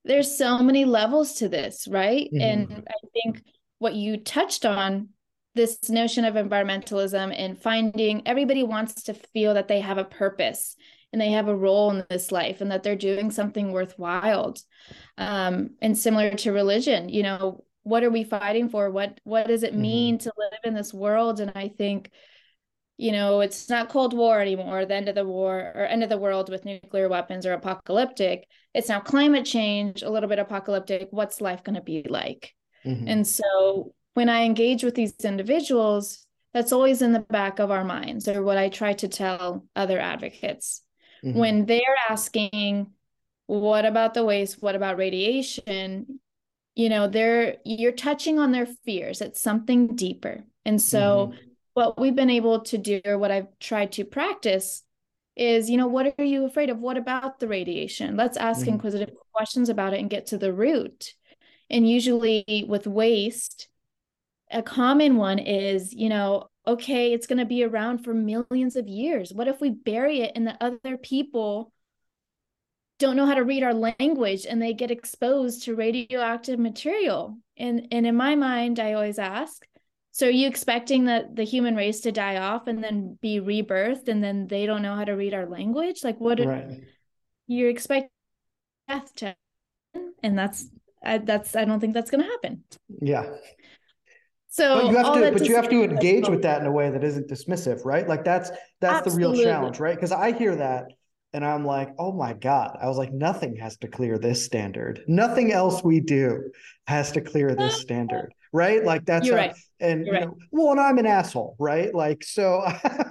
[0.06, 2.30] there's so many levels to this, right?
[2.34, 2.41] Mm-hmm.
[2.41, 3.43] And I think
[3.80, 5.10] what you touched on
[5.56, 10.76] this notion of environmentalism and finding everybody wants to feel that they have a purpose
[11.12, 14.56] and they have a role in this life and that they're doing something worthwhile
[15.17, 19.63] um, and similar to religion you know what are we fighting for what what does
[19.63, 20.24] it mean mm-hmm.
[20.24, 22.12] to live in this world and i think
[22.98, 26.10] you know it's not cold war anymore the end of the war or end of
[26.10, 31.08] the world with nuclear weapons or apocalyptic it's now climate change a little bit apocalyptic
[31.12, 32.54] what's life going to be like
[32.86, 33.08] mm-hmm.
[33.08, 37.86] and so when I engage with these individuals, that's always in the back of our
[37.86, 40.82] minds, or what I try to tell other advocates.
[41.24, 41.39] Mm-hmm.
[41.39, 42.88] When they're asking,
[43.46, 44.62] what about the waste?
[44.62, 46.20] What about radiation?
[46.80, 49.20] You know, they're you're touching on their fears.
[49.20, 50.46] It's something deeper.
[50.63, 51.48] And so mm-hmm.
[51.74, 54.82] what we've been able to do, or what I've tried to practice,
[55.36, 56.80] is, you know, what are you afraid of?
[56.80, 58.15] What about the radiation?
[58.15, 58.76] Let's ask mm-hmm.
[58.76, 61.15] inquisitive questions about it and get to the root.
[61.70, 63.68] And usually with waste,
[64.50, 68.88] a common one is, you know, okay, it's going to be around for millions of
[68.88, 69.34] years.
[69.34, 71.74] What if we bury it and the other people
[73.00, 77.38] don't know how to read our language and they get exposed to radioactive material?
[77.58, 79.66] And and in my mind, I always ask,
[80.12, 84.08] so are you expecting that the human race to die off and then be rebirthed
[84.08, 86.04] and then they don't know how to read our language?
[86.04, 86.82] Like what right.
[87.48, 88.12] you're expecting
[88.88, 89.36] death to
[90.24, 90.68] and that's
[91.04, 92.64] I, that's I don't think that's going to happen.
[93.02, 93.26] Yeah.
[94.50, 96.90] So but you have to, but you have to engage with that in a way
[96.90, 98.08] that isn't dismissive, right?
[98.08, 98.50] Like that's
[98.82, 99.38] that's Absolutely.
[99.38, 99.96] the real challenge, right?
[99.96, 100.88] Because I hear that
[101.34, 102.78] and I'm like, oh my God.
[102.82, 105.04] I was like, nothing has to clear this standard.
[105.08, 106.52] Nothing else we do
[106.88, 108.84] has to clear this standard right?
[108.84, 109.56] Like that's You're right.
[109.80, 110.38] and You're you know, right.
[110.52, 111.94] well, and I'm an asshole, right?
[111.94, 112.62] Like so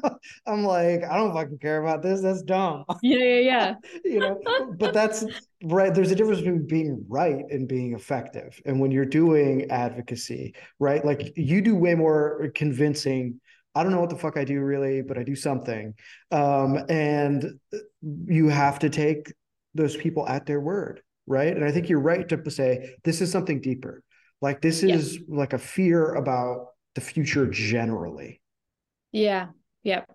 [0.46, 2.20] I'm like, I don't fucking care about this.
[2.20, 2.85] That's dumb.
[3.02, 3.74] Yeah, yeah, yeah.
[4.04, 5.24] you know, but that's
[5.62, 5.94] right.
[5.94, 8.61] There's a difference between being right and being effective.
[8.66, 11.04] And when you're doing advocacy, right?
[11.04, 13.40] Like you do way more convincing.
[13.78, 15.94] I don't know what the fuck I do really, but I do something.
[16.30, 17.58] Um, and
[18.26, 19.32] you have to take
[19.74, 21.54] those people at their word, right?
[21.54, 24.02] And I think you're right to say this is something deeper
[24.40, 25.20] like this is yeah.
[25.28, 28.40] like a fear about the future generally.
[29.12, 29.48] Yeah.
[29.82, 30.10] Yep.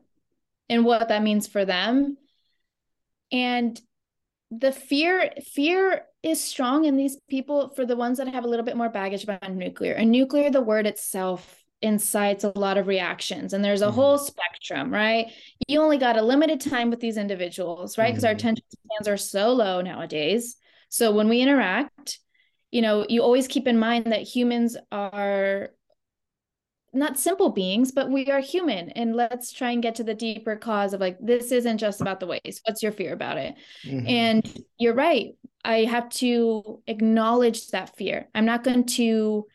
[0.69, 2.17] And what that means for them.
[3.31, 3.79] And
[4.51, 8.65] the fear fear is strong in these people for the ones that have a little
[8.65, 9.93] bit more baggage about nuclear.
[9.93, 13.95] And nuclear the word itself incites a lot of reactions and there's a mm-hmm.
[13.95, 15.31] whole spectrum right
[15.67, 18.29] you only got a limited time with these individuals right because mm-hmm.
[18.29, 20.55] our attention spans are so low nowadays
[20.89, 22.19] so when we interact
[22.73, 25.69] you know, you always keep in mind that humans are
[26.91, 28.89] not simple beings, but we are human.
[28.89, 32.19] And let's try and get to the deeper cause of like, this isn't just about
[32.19, 32.61] the waste.
[32.65, 33.53] What's your fear about it?
[33.85, 34.07] Mm-hmm.
[34.07, 35.35] And you're right.
[35.63, 38.27] I have to acknowledge that fear.
[38.33, 39.45] I'm not going to,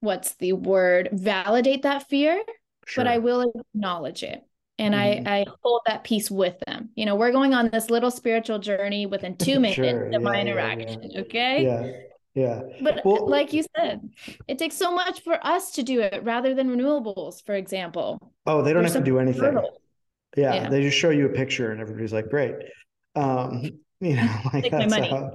[0.00, 2.42] what's the word, validate that fear,
[2.86, 3.04] sure.
[3.04, 4.42] but I will acknowledge it.
[4.80, 5.26] And mm-hmm.
[5.26, 6.90] I, I hold that piece with them.
[6.94, 10.06] You know, we're going on this little spiritual journey within two minutes sure.
[10.06, 11.02] of yeah, my interaction.
[11.02, 11.20] Yeah, yeah.
[11.20, 11.64] Okay.
[11.64, 11.92] Yeah
[12.38, 12.62] yeah.
[12.80, 14.08] But well, like you said,
[14.46, 18.32] it takes so much for us to do it rather than renewables, for example.
[18.46, 19.58] Oh, they don't There's have to do anything.
[20.36, 22.54] Yeah, they just show you a picture and everybody's like, great.
[23.16, 23.62] Um,
[24.00, 25.32] you know, like that's how,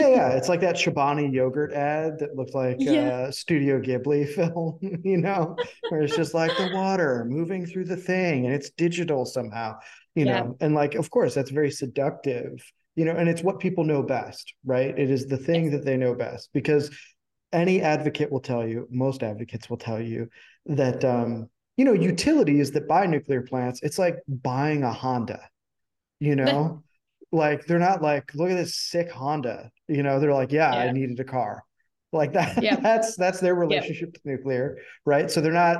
[0.00, 0.28] yeah, yeah.
[0.30, 3.26] It's like that Chobani yogurt ad that looked like yeah.
[3.26, 5.56] a Studio Ghibli film, you know,
[5.88, 9.78] where it's just like the water moving through the thing and it's digital somehow,
[10.14, 10.40] you yeah.
[10.40, 12.60] know, and like, of course, that's very seductive
[12.96, 15.96] you know and it's what people know best right it is the thing that they
[15.96, 16.90] know best because
[17.52, 20.28] any advocate will tell you most advocates will tell you
[20.66, 25.40] that um, you know utilities that buy nuclear plants it's like buying a honda
[26.20, 26.82] you know
[27.32, 30.90] like they're not like look at this sick honda you know they're like yeah, yeah.
[30.90, 31.62] i needed a car
[32.12, 32.76] like that yeah.
[32.76, 34.32] that's that's their relationship yeah.
[34.32, 35.78] to nuclear right so they're not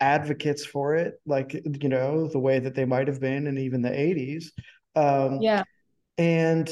[0.00, 3.82] advocates for it like you know the way that they might have been in even
[3.82, 4.46] the 80s
[4.94, 5.64] um, yeah
[6.16, 6.70] and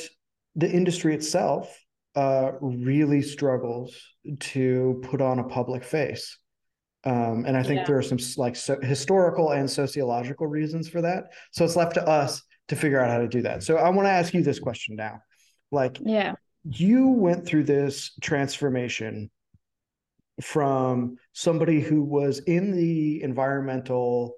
[0.54, 1.76] the industry itself
[2.16, 3.94] uh, really struggles
[4.40, 6.38] to put on a public face.
[7.04, 7.84] Um, and I think yeah.
[7.84, 11.24] there are some like so historical and sociological reasons for that.
[11.52, 13.62] So it's left to us to figure out how to do that.
[13.62, 15.20] So I want to ask you this question now.
[15.70, 16.34] Like, yeah,
[16.68, 19.30] you went through this transformation
[20.40, 24.34] from somebody who was in the environmental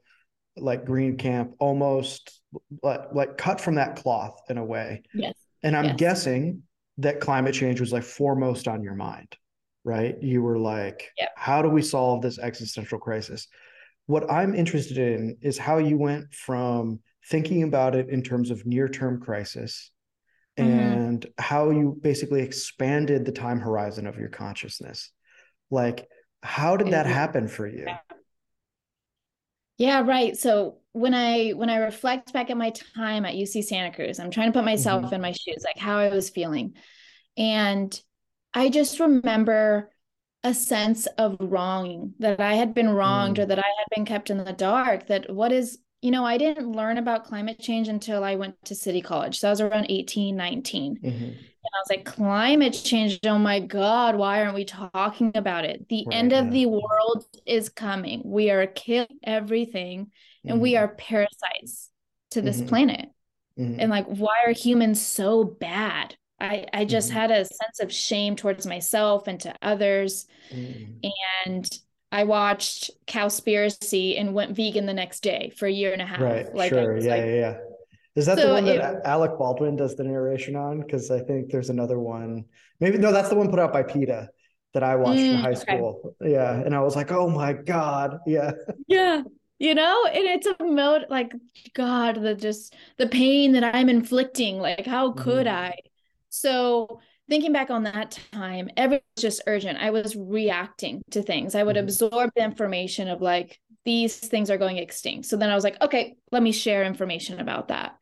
[0.56, 2.40] like green camp almost
[2.82, 5.02] like, like cut from that cloth in a way.
[5.14, 5.34] Yes.
[5.62, 5.96] And I'm yes.
[5.96, 6.62] guessing
[6.98, 9.36] that climate change was like foremost on your mind,
[9.84, 10.16] right?
[10.20, 11.30] You were like, yep.
[11.36, 13.46] how do we solve this existential crisis?
[14.06, 18.66] What I'm interested in is how you went from thinking about it in terms of
[18.66, 19.90] near term crisis
[20.58, 20.70] mm-hmm.
[20.70, 21.07] and
[21.38, 25.10] how you basically expanded the time horizon of your consciousness.
[25.70, 26.08] Like,
[26.42, 27.86] how did that happen for you?
[29.76, 30.36] Yeah, right.
[30.36, 34.30] So when I when I reflect back at my time at UC Santa Cruz, I'm
[34.30, 35.14] trying to put myself mm-hmm.
[35.14, 36.74] in my shoes, like how I was feeling.
[37.36, 37.98] And
[38.52, 39.90] I just remember
[40.42, 43.42] a sense of wronging that I had been wronged mm.
[43.42, 45.06] or that I had been kept in the dark.
[45.06, 48.74] That what is, you know, I didn't learn about climate change until I went to
[48.74, 49.40] City College.
[49.40, 50.96] So I was around 18, 19.
[50.96, 51.24] Mm-hmm.
[51.24, 53.18] And I was like, climate change.
[53.24, 55.88] Oh my God, why aren't we talking about it?
[55.88, 58.22] The right, end of the world is coming.
[58.24, 60.10] We are killing everything
[60.44, 60.62] and mm-hmm.
[60.62, 61.90] we are parasites
[62.30, 62.68] to this mm-hmm.
[62.68, 63.08] planet.
[63.58, 63.80] Mm-hmm.
[63.80, 66.16] And like, why are humans so bad?
[66.40, 67.18] I, I just mm-hmm.
[67.18, 70.26] had a sense of shame towards myself and to others.
[70.52, 71.08] Mm-hmm.
[71.44, 71.78] And
[72.10, 76.20] I watched Cowspiracy and went vegan the next day for a year and a half.
[76.20, 76.54] Right.
[76.54, 76.96] Like, sure.
[76.96, 77.34] Yeah, like, yeah.
[77.34, 77.58] Yeah.
[78.16, 80.80] Is that so the one that it, Alec Baldwin does the narration on?
[80.80, 82.46] Because I think there's another one.
[82.80, 84.28] Maybe no, that's the one put out by PETA
[84.74, 86.16] that I watched mm, in high school.
[86.20, 86.32] Okay.
[86.32, 88.52] Yeah, and I was like, oh my god, yeah,
[88.88, 89.22] yeah.
[89.58, 91.32] you know and it's a mode like
[91.74, 95.64] god the just the pain that i'm inflicting like how could mm-hmm.
[95.64, 95.74] i
[96.28, 101.54] so thinking back on that time everything was just urgent i was reacting to things
[101.54, 101.84] i would mm-hmm.
[101.84, 105.80] absorb the information of like these things are going extinct so then i was like
[105.80, 107.96] okay let me share information about that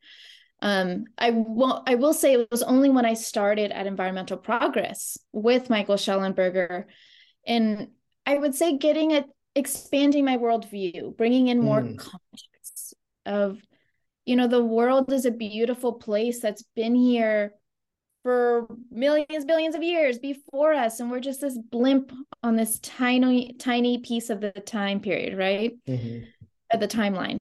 [0.59, 5.15] um, I will I will say it was only when I started at Environmental Progress
[5.31, 6.85] with Michael Shellenberger,
[7.45, 7.89] and
[8.25, 9.25] I would say getting it
[9.57, 11.97] expanding my worldview, bringing in more mm.
[11.97, 13.59] context of,
[14.25, 17.53] you know, the world is a beautiful place that's been here
[18.27, 22.11] for millions, billions of years before us, and we're just this blimp
[22.43, 25.77] on this tiny, tiny piece of the time period, right?
[25.87, 26.25] Mm-hmm.
[26.69, 27.37] At the timeline.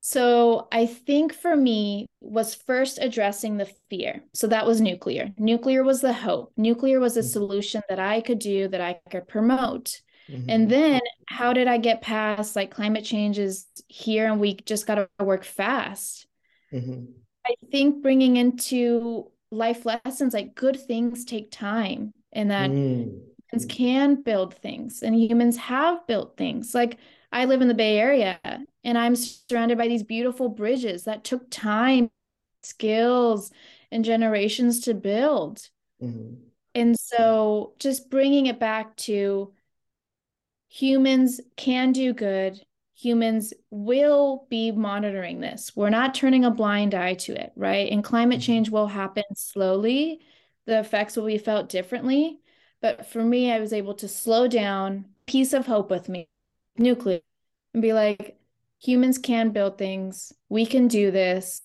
[0.00, 4.22] So I think for me was first addressing the fear.
[4.32, 5.34] So that was nuclear.
[5.36, 6.50] Nuclear was the hope.
[6.56, 7.28] Nuclear was a mm-hmm.
[7.28, 10.00] solution that I could do that I could promote.
[10.30, 10.48] Mm-hmm.
[10.48, 14.86] And then how did I get past like climate change is here and we just
[14.86, 16.26] got to work fast.
[16.72, 17.04] Mm-hmm.
[17.46, 23.20] I think bringing into life lessons like good things take time and that mm.
[23.50, 26.74] humans can build things and humans have built things.
[26.74, 26.98] Like
[27.32, 28.38] I live in the Bay Area
[28.84, 32.10] and I'm surrounded by these beautiful bridges that took time,
[32.62, 33.50] skills,
[33.90, 35.68] and generations to build.
[36.02, 36.34] Mm-hmm.
[36.74, 39.52] And so just bringing it back to
[40.68, 42.60] humans can do good.
[43.00, 45.72] Humans will be monitoring this.
[45.76, 47.90] We're not turning a blind eye to it, right?
[47.92, 48.46] And climate mm-hmm.
[48.46, 50.20] change will happen slowly.
[50.66, 52.40] The effects will be felt differently.
[52.82, 56.28] But for me, I was able to slow down, piece of hope with me,
[56.76, 57.20] nuclear,
[57.72, 58.36] and be like,
[58.80, 60.32] humans can build things.
[60.48, 61.62] We can do this.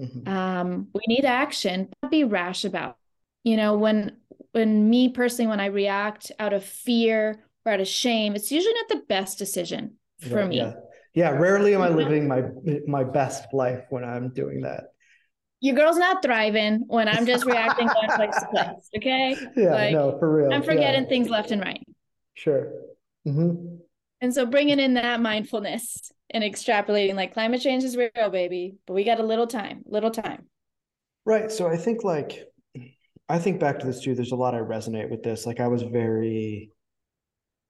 [0.00, 0.28] Mm-hmm.
[0.28, 1.90] Um, we need action.
[2.02, 2.96] Not be rash about.
[3.44, 4.16] You know, when
[4.52, 8.74] when me personally, when I react out of fear or out of shame, it's usually
[8.74, 10.58] not the best decision for me.
[10.58, 10.72] Yeah.
[11.14, 12.42] yeah, rarely am I living my
[12.86, 14.84] my best life when I'm doing that.
[15.60, 18.90] Your girl's not thriving when I'm just reacting going place to place.
[18.96, 19.36] Okay.
[19.56, 20.52] Yeah, like, no, for real.
[20.52, 21.08] I'm forgetting yeah.
[21.08, 21.86] things left and right.
[22.34, 22.72] Sure.
[23.26, 23.76] Mm-hmm.
[24.22, 28.94] And so bringing in that mindfulness and extrapolating like climate change is real, baby, but
[28.94, 30.46] we got a little time, little time.
[31.26, 31.50] Right.
[31.50, 32.44] So I think like,
[33.28, 34.14] I think back to this too.
[34.14, 35.46] There's a lot I resonate with this.
[35.46, 36.72] Like I was very,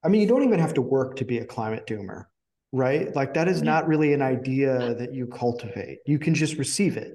[0.03, 2.25] I mean, you don't even have to work to be a climate doomer,
[2.73, 3.15] right?
[3.15, 3.67] Like that is mm-hmm.
[3.67, 5.99] not really an idea that you cultivate.
[6.07, 7.15] You can just receive it.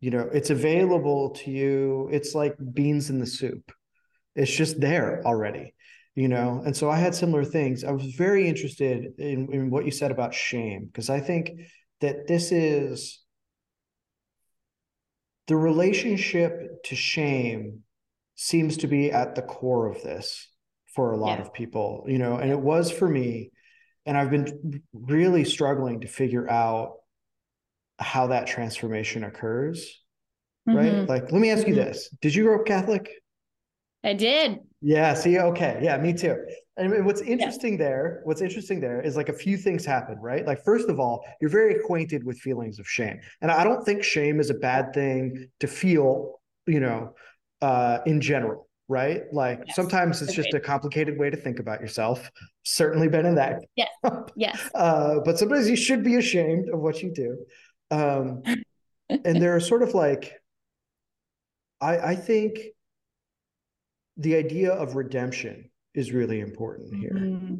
[0.00, 2.08] You know, it's available to you.
[2.10, 3.72] It's like beans in the soup.
[4.34, 5.74] It's just there already
[6.14, 9.84] you know and so i had similar things i was very interested in, in what
[9.84, 11.50] you said about shame because i think
[12.00, 13.20] that this is
[15.46, 17.80] the relationship to shame
[18.34, 20.48] seems to be at the core of this
[20.94, 21.44] for a lot yeah.
[21.44, 23.50] of people you know and it was for me
[24.10, 26.96] and i've been really struggling to figure out
[27.98, 30.02] how that transformation occurs
[30.68, 30.76] mm-hmm.
[30.76, 31.84] right like let me ask you mm-hmm.
[31.84, 33.10] this did you grow up catholic
[34.04, 35.14] i did yeah.
[35.14, 35.78] See, okay.
[35.82, 36.36] Yeah, me too.
[36.76, 37.78] And what's interesting yeah.
[37.78, 40.46] there, what's interesting there is like a few things happen, right?
[40.46, 43.20] Like, first of all, you're very acquainted with feelings of shame.
[43.42, 47.14] And I don't think shame is a bad thing to feel, you know,
[47.60, 49.22] uh, in general, right?
[49.32, 49.76] Like yes.
[49.76, 52.28] sometimes it's just a complicated way to think about yourself.
[52.64, 53.62] Certainly been in that.
[53.76, 53.88] Yes.
[54.36, 54.70] Yes.
[54.74, 57.38] uh, but sometimes you should be ashamed of what you do.
[57.92, 58.42] Um,
[59.08, 60.32] and there are sort of like,
[61.80, 62.58] I, I think
[64.16, 67.14] the idea of redemption is really important here.
[67.14, 67.54] Mm-hmm.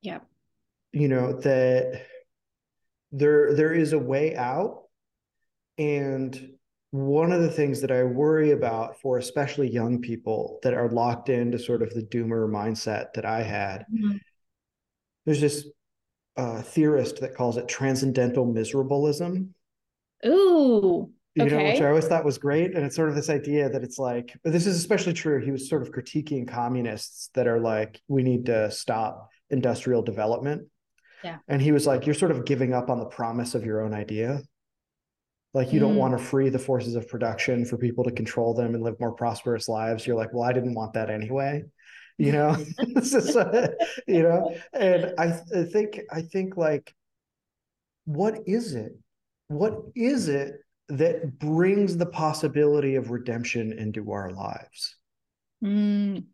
[0.00, 0.20] Yeah.
[0.92, 2.06] You know, that
[3.12, 4.84] there there is a way out
[5.76, 6.52] and
[6.92, 11.30] one of the things that I worry about for especially young people that are locked
[11.30, 14.18] into sort of the doomer mindset that I had, mm-hmm.
[15.24, 15.66] there's this
[16.36, 19.48] uh, theorist that calls it transcendental miserabilism.
[20.26, 21.56] Ooh, you okay.
[21.56, 22.74] know, which I always thought was great.
[22.74, 25.42] And it's sort of this idea that it's like, this is especially true.
[25.42, 30.68] He was sort of critiquing communists that are like, we need to stop industrial development.
[31.24, 31.38] Yeah.
[31.48, 33.94] And he was like, you're sort of giving up on the promise of your own
[33.94, 34.42] idea.
[35.54, 35.82] Like you mm.
[35.82, 38.98] don't want to free the forces of production for people to control them and live
[38.98, 40.06] more prosperous lives.
[40.06, 41.64] You're like, well, I didn't want that anyway.
[42.18, 42.56] You know,
[44.06, 46.94] you know, and I, I think, I think like,
[48.04, 48.92] what is it?
[49.48, 50.54] What is it
[50.92, 54.96] that brings the possibility of redemption into our lives.
[55.64, 56.24] Mm.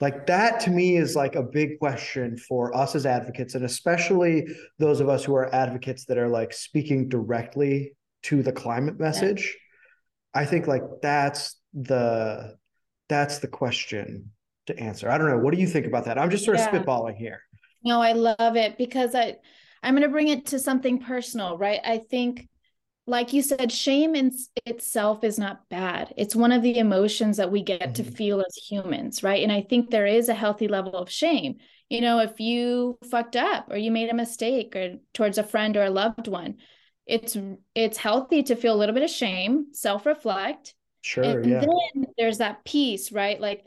[0.00, 4.46] Like that to me is like a big question for us as advocates, and especially
[4.78, 7.92] those of us who are advocates that are like speaking directly
[8.24, 9.56] to the climate message.
[10.34, 10.42] Yeah.
[10.42, 12.56] I think like that's the
[13.08, 14.30] that's the question
[14.66, 15.10] to answer.
[15.10, 15.38] I don't know.
[15.38, 16.18] What do you think about that?
[16.18, 16.70] I'm just sort of yeah.
[16.70, 17.40] spitballing here.
[17.84, 19.36] No, I love it because I
[19.82, 21.80] I'm going to bring it to something personal, right?
[21.84, 22.48] I think
[23.06, 24.30] like you said, shame in
[24.64, 26.14] itself is not bad.
[26.16, 27.92] It's one of the emotions that we get mm-hmm.
[27.94, 29.42] to feel as humans, right?
[29.42, 31.56] And I think there is a healthy level of shame.
[31.88, 35.76] You know, if you fucked up or you made a mistake or towards a friend
[35.76, 36.58] or a loved one,
[37.06, 37.36] it's
[37.74, 40.74] it's healthy to feel a little bit of shame, self-reflect.
[41.00, 41.24] Sure.
[41.24, 41.60] And yeah.
[41.60, 43.40] then there's that piece, right?
[43.40, 43.64] Like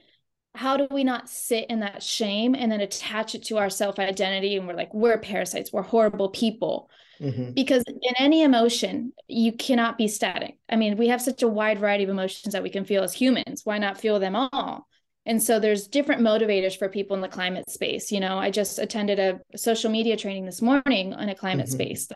[0.56, 4.00] how do we not sit in that shame and then attach it to our self
[4.00, 7.52] identity and we're like we're parasites we're horrible people mm-hmm.
[7.52, 11.80] because in any emotion you cannot be static i mean we have such a wide
[11.80, 14.88] variety of emotions that we can feel as humans why not feel them all
[15.28, 18.80] and so there's different motivators for people in the climate space you know i just
[18.80, 21.74] attended a social media training this morning on a climate mm-hmm.
[21.74, 22.08] space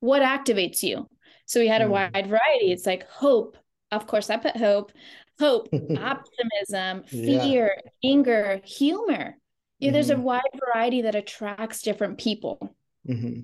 [0.00, 1.08] what activates you
[1.46, 2.12] so we had a mm-hmm.
[2.12, 3.56] wide variety it's like hope
[3.90, 4.92] of course i put hope
[5.38, 8.10] hope, optimism, fear, yeah.
[8.10, 9.36] anger, humor.
[9.78, 9.94] Yeah, mm-hmm.
[9.94, 10.22] there's a mm-hmm.
[10.22, 12.74] wide variety that attracts different people.
[13.08, 13.40] Mm-hmm.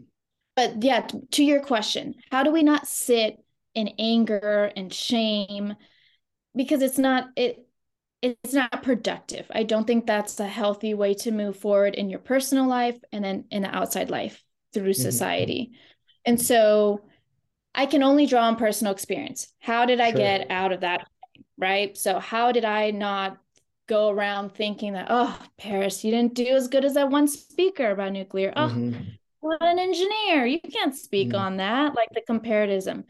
[0.57, 3.37] But yeah, to your question, how do we not sit
[3.75, 5.75] in anger and shame?
[6.55, 7.67] Because it's not it
[8.23, 9.47] it's not productive.
[9.51, 13.25] I don't think that's a healthy way to move forward in your personal life and
[13.25, 14.43] then in the outside life
[14.73, 15.03] through mm-hmm.
[16.27, 17.03] And so
[17.75, 19.49] I can only draw on personal experience.
[19.61, 20.19] How did I sure.
[20.19, 21.07] get out of that
[21.57, 21.97] right?
[21.97, 23.39] So how did I not
[23.87, 27.91] go around thinking that, oh, Paris, you didn't do as good as that one speaker
[27.91, 28.53] about nuclear.
[28.57, 29.01] Oh, mm-hmm.
[29.41, 30.47] what an engineer.
[30.47, 31.39] You can't speak mm-hmm.
[31.39, 33.05] on that, like the comparatism.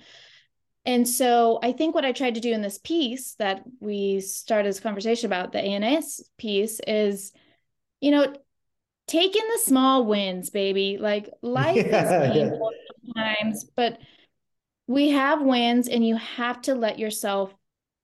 [0.86, 4.68] And so I think what I tried to do in this piece that we started
[4.68, 7.32] this conversation about, the ANS piece, is,
[8.00, 8.34] you know,
[9.06, 10.98] take in the small wins, baby.
[11.00, 12.83] Like life yeah, is painful yeah.
[13.04, 13.98] Sometimes, but
[14.86, 17.54] we have wins and you have to let yourself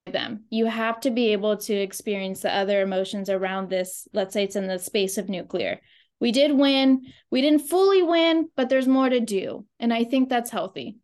[0.06, 0.44] them.
[0.50, 4.08] You have to be able to experience the other emotions around this.
[4.12, 5.80] Let's say it's in the space of nuclear.
[6.20, 7.06] We did win.
[7.30, 9.64] We didn't fully win, but there's more to do.
[9.78, 10.98] And I think that's healthy.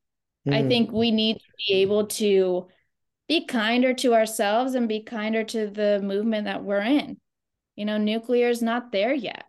[0.46, 0.54] Mm.
[0.54, 2.68] I think we need to be able to
[3.28, 7.18] be kinder to ourselves and be kinder to the movement that we're in.
[7.74, 9.44] You know, nuclear is not there yet.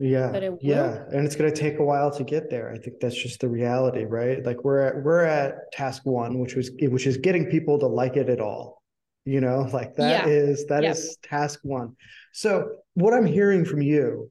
[0.00, 0.50] Yeah.
[0.60, 1.04] Yeah.
[1.12, 2.72] And it's going to take a while to get there.
[2.72, 4.44] I think that's just the reality, right?
[4.44, 8.16] Like we're at, we're at task one, which was, which is getting people to like
[8.16, 8.80] it at all
[9.24, 10.32] you know like that yeah.
[10.32, 10.96] is that yep.
[10.96, 11.96] is task one
[12.32, 14.30] so what i'm hearing from you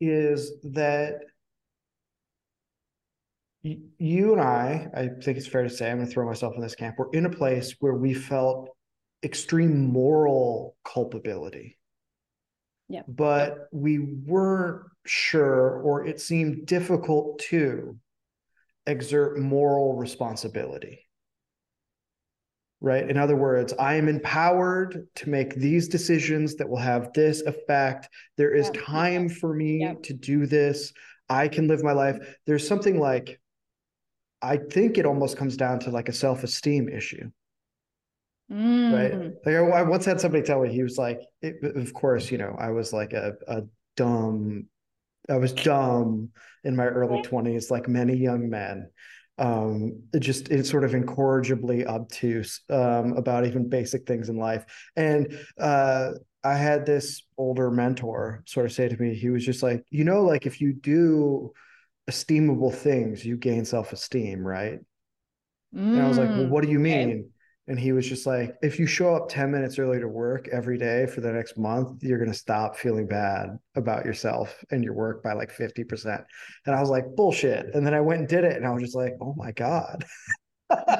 [0.00, 1.14] is that
[3.62, 6.60] you and i i think it's fair to say i'm going to throw myself in
[6.60, 8.68] this camp we're in a place where we felt
[9.24, 11.78] extreme moral culpability
[12.88, 17.96] yeah but we weren't sure or it seemed difficult to
[18.86, 21.06] exert moral responsibility
[22.80, 23.08] right?
[23.08, 28.08] In other words, I am empowered to make these decisions that will have this effect.
[28.36, 30.92] There is time for me to do this.
[31.28, 32.18] I can live my life.
[32.46, 33.40] There's something like,
[34.42, 37.30] I think it almost comes down to like a self esteem issue.
[38.50, 38.92] Mm.
[38.92, 39.34] Right.
[39.44, 42.38] Like I, I, once had somebody tell me, he was like, it, of course, you
[42.38, 43.62] know, I was like a, a
[43.96, 44.66] dumb,
[45.28, 46.30] I was dumb
[46.62, 48.88] in my early 20s, like many young men
[49.38, 54.64] um, it just it's sort of incorrigibly obtuse um, about even basic things in life.
[54.96, 59.62] And uh, I had this older mentor sort of say to me, he was just
[59.62, 61.52] like, you know, like if you do
[62.10, 64.78] esteemable things, you gain self esteem, right?
[65.74, 67.10] Mm, and I was like, well, what do you mean?
[67.10, 67.24] Okay.
[67.68, 70.78] And he was just like, if you show up 10 minutes early to work every
[70.78, 74.94] day for the next month, you're going to stop feeling bad about yourself and your
[74.94, 76.24] work by like 50%.
[76.66, 77.74] And I was like, bullshit.
[77.74, 78.56] And then I went and did it.
[78.56, 80.04] And I was just like, oh my God.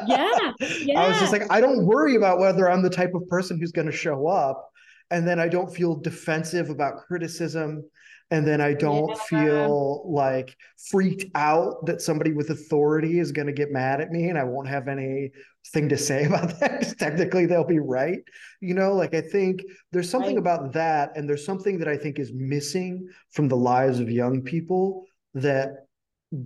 [0.09, 1.01] yeah, yeah.
[1.01, 3.73] I was just like, I don't worry about whether I'm the type of person who's
[3.73, 4.69] going to show up.
[5.11, 7.85] And then I don't feel defensive about criticism
[8.31, 9.45] and then I don't yeah.
[9.45, 10.57] feel like
[10.91, 14.43] freaked out that somebody with authority is going to get mad at me and I
[14.43, 18.19] won't have anything to say about that because technically they'll be right.
[18.61, 20.41] You know, like I think there's something right.
[20.41, 24.43] about that, and there's something that I think is missing from the lives of young
[24.43, 25.05] people
[25.35, 25.87] that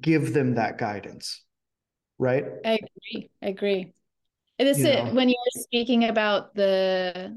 [0.00, 1.42] give them that guidance.
[2.18, 2.44] Right.
[2.64, 3.30] I agree.
[3.42, 3.92] I agree.
[4.58, 7.34] This you is when you're speaking about the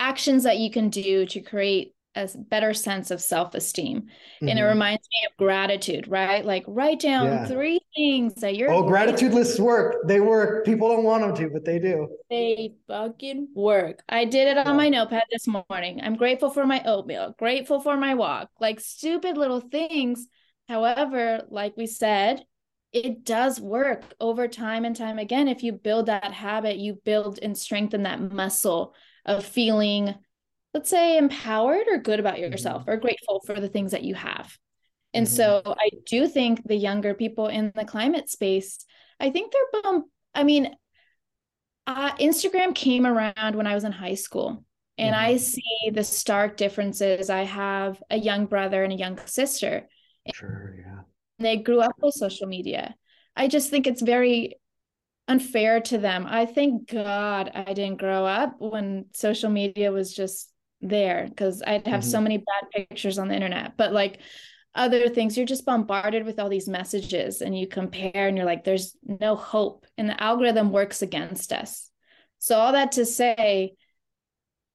[0.00, 4.48] actions that you can do to create a better sense of self-esteem mm-hmm.
[4.48, 4.70] and it mm-hmm.
[4.70, 7.46] reminds me of gratitude right like write down yeah.
[7.46, 11.48] three things that you're oh gratitude lists work they work people don't want them to
[11.52, 14.72] but they do they fucking work i did it on yeah.
[14.72, 19.36] my notepad this morning i'm grateful for my oatmeal grateful for my walk like stupid
[19.36, 20.26] little things
[20.68, 22.42] however like we said
[22.92, 27.38] it does work over time and time again if you build that habit you build
[27.40, 28.94] and strengthen that muscle
[29.26, 30.14] of feeling
[30.74, 32.90] let's say empowered or good about yourself mm-hmm.
[32.90, 34.56] or grateful for the things that you have
[35.12, 35.34] And mm-hmm.
[35.34, 38.84] so I do think the younger people in the climate space,
[39.18, 40.04] I think they're bum.
[40.34, 40.74] I mean,
[41.86, 44.64] uh, Instagram came around when I was in high school,
[44.96, 45.24] and mm-hmm.
[45.24, 47.30] I see the stark differences.
[47.30, 49.88] I have a young brother and a young sister.
[50.32, 51.00] Sure, yeah.
[51.38, 52.94] They grew up with social media.
[53.34, 54.59] I just think it's very
[55.30, 56.26] unfair to them.
[56.28, 61.86] I thank God I didn't grow up when social media was just there because I'd
[61.86, 62.10] have mm-hmm.
[62.10, 63.76] so many bad pictures on the internet.
[63.76, 64.18] But like
[64.74, 68.64] other things, you're just bombarded with all these messages and you compare and you're like,
[68.64, 69.86] there's no hope.
[69.96, 71.88] And the algorithm works against us.
[72.40, 73.74] So, all that to say,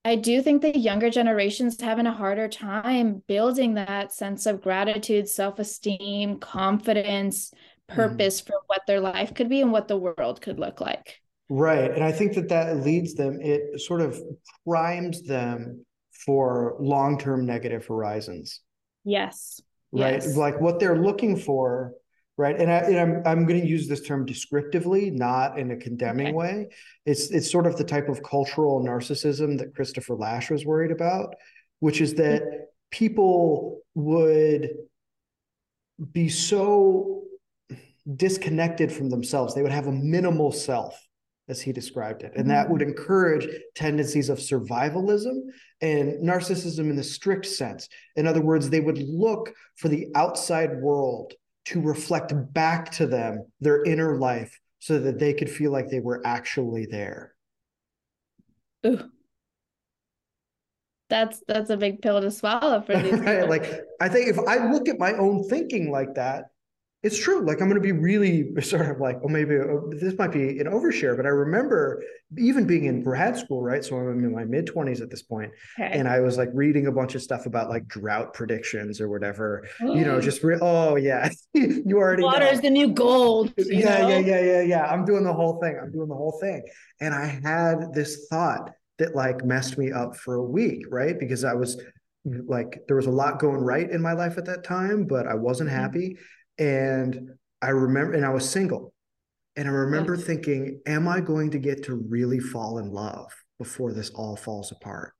[0.05, 5.27] I do think the younger generations having a harder time building that sense of gratitude,
[5.27, 7.51] self esteem, confidence.
[7.87, 8.47] Purpose mm.
[8.47, 11.21] for what their life could be and what the world could look like.
[11.49, 11.91] Right.
[11.91, 14.19] And I think that that leads them, it sort of
[14.65, 15.85] primes them
[16.25, 18.61] for long term negative horizons.
[19.03, 19.61] Yes.
[19.91, 20.13] Right.
[20.13, 20.35] Yes.
[20.35, 21.93] Like what they're looking for
[22.37, 25.77] right and, I, and i'm i'm going to use this term descriptively not in a
[25.77, 26.35] condemning okay.
[26.35, 26.67] way
[27.05, 31.35] it's it's sort of the type of cultural narcissism that christopher Lasch was worried about
[31.79, 32.63] which is that mm-hmm.
[32.91, 34.69] people would
[36.11, 37.23] be so
[38.15, 40.99] disconnected from themselves they would have a minimal self
[41.47, 42.91] as he described it and that would mm-hmm.
[42.91, 45.41] encourage tendencies of survivalism
[45.81, 50.81] and narcissism in the strict sense in other words they would look for the outside
[50.81, 51.33] world
[51.65, 55.99] to reflect back to them their inner life so that they could feel like they
[55.99, 57.33] were actually there.
[58.85, 59.09] Ooh.
[61.09, 63.49] That's that's a big pill to swallow for these right?
[63.49, 66.45] Like I think if I look at my own thinking like that,
[67.05, 67.45] it's true.
[67.45, 70.59] Like I'm going to be really sort of like, well, maybe uh, this might be
[70.59, 72.03] an overshare, but I remember
[72.39, 73.85] even being in grad school, right?
[73.85, 75.91] So I'm in my mid 20s at this point, okay.
[75.91, 79.67] and I was like reading a bunch of stuff about like drought predictions or whatever.
[79.81, 82.61] you know, just re- oh yeah, you already water's know.
[82.61, 83.53] the new gold.
[83.55, 84.07] Yeah, know?
[84.07, 84.85] yeah, yeah, yeah, yeah.
[84.85, 85.77] I'm doing the whole thing.
[85.79, 86.63] I'm doing the whole thing,
[86.99, 91.19] and I had this thought that like messed me up for a week, right?
[91.19, 91.79] Because I was
[92.25, 95.35] like there was a lot going right in my life at that time, but I
[95.35, 95.79] wasn't mm-hmm.
[95.79, 96.17] happy.
[96.57, 97.31] And
[97.61, 98.93] I remember, and I was single.
[99.55, 103.93] And I remember thinking, am I going to get to really fall in love before
[103.93, 105.13] this all falls apart?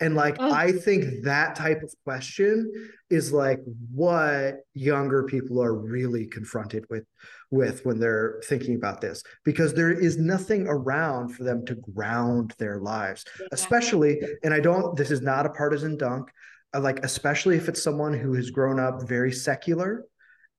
[0.00, 0.52] And like, oh.
[0.52, 2.70] I think that type of question
[3.08, 3.60] is like
[3.90, 7.04] what younger people are really confronted with,
[7.50, 12.54] with when they're thinking about this, because there is nothing around for them to ground
[12.58, 14.20] their lives, especially.
[14.42, 16.30] And I don't, this is not a partisan dunk,
[16.74, 20.04] uh, like, especially if it's someone who has grown up very secular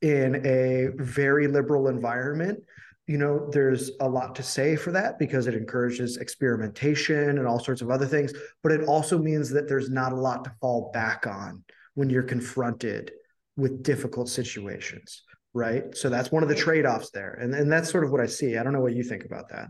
[0.01, 2.59] in a very liberal environment
[3.07, 7.59] you know there's a lot to say for that because it encourages experimentation and all
[7.59, 10.91] sorts of other things but it also means that there's not a lot to fall
[10.93, 11.63] back on
[11.95, 13.11] when you're confronted
[13.55, 15.23] with difficult situations
[15.53, 15.97] right?
[15.97, 18.57] So that's one of the trade-offs there and, and that's sort of what i see.
[18.57, 19.69] I don't know what you think about that.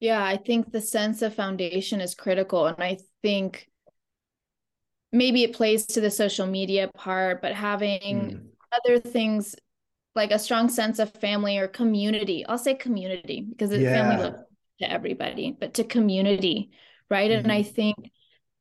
[0.00, 3.68] Yeah i think the sense of foundation is critical and i think
[5.12, 8.42] maybe it plays to the social media part but having mm
[8.72, 9.54] other things
[10.14, 12.44] like a strong sense of family or community.
[12.46, 13.92] I'll say community because yeah.
[13.92, 14.40] family looks
[14.80, 16.70] to everybody, but to community,
[17.10, 17.30] right?
[17.30, 17.44] Mm-hmm.
[17.44, 17.74] And I mm-hmm.
[17.74, 17.96] think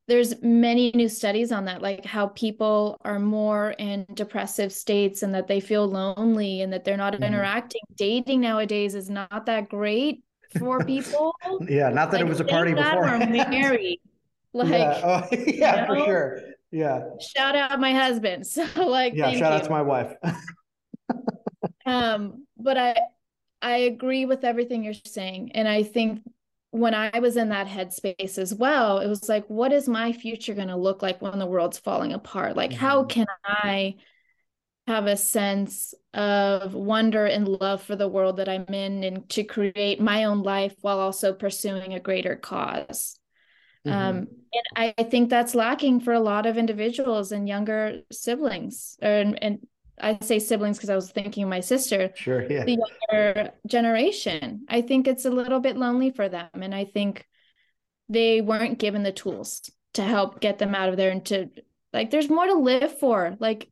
[0.07, 5.33] there's many new studies on that, like how people are more in depressive states and
[5.33, 7.23] that they feel lonely and that they're not mm-hmm.
[7.23, 7.81] interacting.
[7.95, 10.23] Dating nowadays is not that great
[10.59, 11.35] for people.
[11.67, 13.15] yeah, not that like, it was a party before.
[13.15, 13.99] Or married.
[14.53, 15.87] Like, yeah, oh, yeah you know?
[15.87, 16.41] for sure.
[16.75, 17.03] Yeah.
[17.21, 18.45] Shout out my husband.
[18.55, 19.45] So like Yeah, shout you.
[19.45, 20.13] out to my wife.
[21.85, 22.97] um, but I
[23.61, 25.53] I agree with everything you're saying.
[25.53, 26.21] And I think
[26.71, 30.53] when I was in that headspace as well, it was like, what is my future
[30.53, 32.57] going to look like when the world's falling apart?
[32.57, 32.85] Like, mm-hmm.
[32.85, 33.95] how can I
[34.85, 39.45] have a sense of wonder and love for the world that I'm in and to
[39.45, 43.17] create my own life while also pursuing a greater cause?
[43.85, 43.97] Mm-hmm.
[43.97, 44.27] Um,
[44.77, 49.43] and I, think that's lacking for a lot of individuals and younger siblings, or, and,
[49.43, 49.67] and
[49.99, 52.11] I say siblings because I was thinking of my sister.
[52.15, 52.63] Sure, yeah.
[52.63, 52.77] The
[53.11, 54.65] younger generation.
[54.69, 57.27] I think it's a little bit lonely for them, and I think
[58.09, 61.49] they weren't given the tools to help get them out of there and to
[61.93, 62.11] like.
[62.11, 63.35] There's more to live for.
[63.39, 63.69] Like,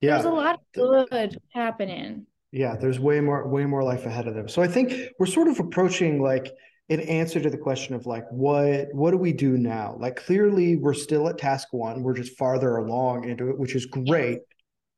[0.00, 2.26] yeah, there's a lot of good happening.
[2.52, 4.48] Yeah, there's way more, way more life ahead of them.
[4.48, 6.52] So I think we're sort of approaching like
[6.90, 9.96] an answer to the question of like what what do we do now?
[9.98, 12.02] Like clearly we're still at task one.
[12.02, 14.40] We're just farther along into it which is great.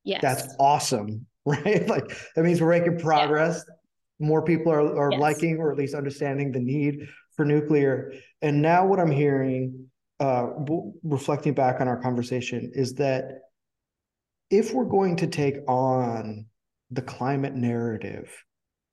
[0.05, 0.21] Yes, yes.
[0.23, 1.87] that's awesome right?
[1.89, 3.65] Like that means we're making progress.
[3.69, 4.27] Yeah.
[4.27, 5.21] more people are, are yes.
[5.21, 8.13] liking or at least understanding the need for nuclear.
[8.41, 9.87] And now what i'm hearing
[10.21, 10.49] uh
[11.03, 13.41] reflecting back on our conversation is that
[14.51, 16.47] if we're going to take on
[16.91, 18.31] the climate narrative,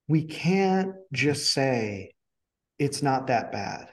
[0.07, 2.13] we can't just say
[2.79, 3.89] it's not that bad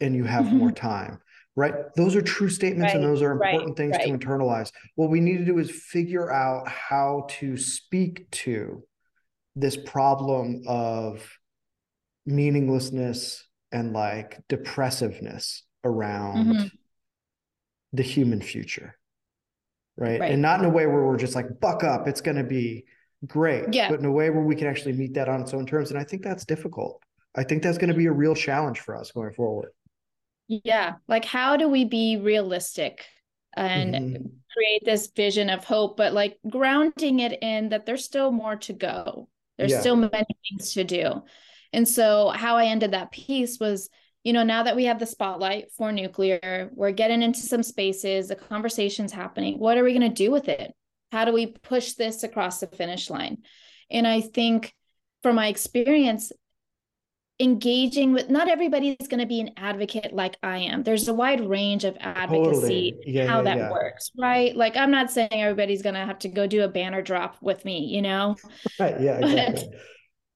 [0.00, 0.58] and you have mm-hmm.
[0.58, 1.18] more time
[1.56, 4.06] right those are true statements right, and those are important right, things right.
[4.06, 8.82] to internalize what we need to do is figure out how to speak to
[9.56, 11.38] this problem of
[12.24, 16.66] meaninglessness and like depressiveness around mm-hmm.
[17.92, 18.96] the human future
[19.96, 20.20] right?
[20.20, 20.32] right?
[20.32, 22.84] and not in a way where we're just like buck up it's going to be
[23.26, 25.66] great yeah but in a way where we can actually meet that on its own
[25.66, 27.02] terms and i think that's difficult
[27.36, 29.70] i think that's going to be a real challenge for us going forward.
[30.48, 33.04] Yeah like how do we be realistic
[33.54, 34.26] and mm-hmm.
[34.52, 38.72] create this vision of hope but like grounding it in that there's still more to
[38.72, 39.28] go.
[39.58, 39.80] There's yeah.
[39.80, 41.22] still many things to do.
[41.72, 43.88] And so how i ended that piece was
[44.24, 48.28] you know now that we have the spotlight for nuclear we're getting into some spaces
[48.28, 49.58] the conversations happening.
[49.58, 50.74] What are we going to do with it?
[51.12, 53.38] How do we push this across the finish line?
[53.90, 54.74] And i think
[55.22, 56.32] from my experience
[57.42, 60.84] engaging with not everybody is going to be an advocate like I am.
[60.84, 63.02] There's a wide range of advocacy, totally.
[63.04, 63.70] yeah, how yeah, that yeah.
[63.70, 64.54] works, right?
[64.56, 67.64] Like I'm not saying everybody's going to have to go do a banner drop with
[67.64, 68.36] me, you know.
[68.78, 69.70] Right, yeah, exactly.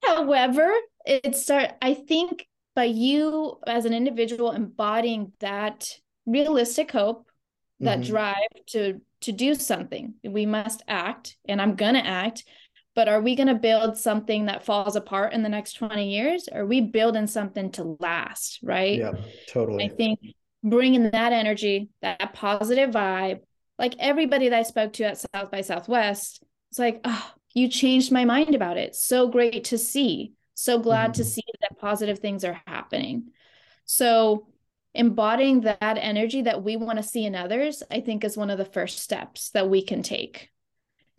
[0.01, 0.71] But, however,
[1.05, 2.45] it start I think
[2.75, 7.25] by you as an individual embodying that realistic hope,
[7.79, 8.11] that mm-hmm.
[8.11, 8.35] drive
[8.67, 10.15] to to do something.
[10.23, 12.43] We must act and I'm going to act
[12.97, 16.49] but are we going to build something that falls apart in the next 20 years?
[16.51, 18.97] Or are we building something to last right?
[18.97, 19.11] Yeah
[19.47, 19.85] totally.
[19.85, 20.19] I think
[20.63, 23.39] bringing that energy that positive vibe
[23.77, 28.11] like everybody that i spoke to at south by southwest it's like oh you changed
[28.11, 28.95] my mind about it.
[28.95, 30.33] So great to see.
[30.55, 31.21] So glad mm-hmm.
[31.21, 33.31] to see that positive things are happening.
[33.85, 34.47] So
[34.93, 38.57] embodying that energy that we want to see in others i think is one of
[38.57, 40.49] the first steps that we can take.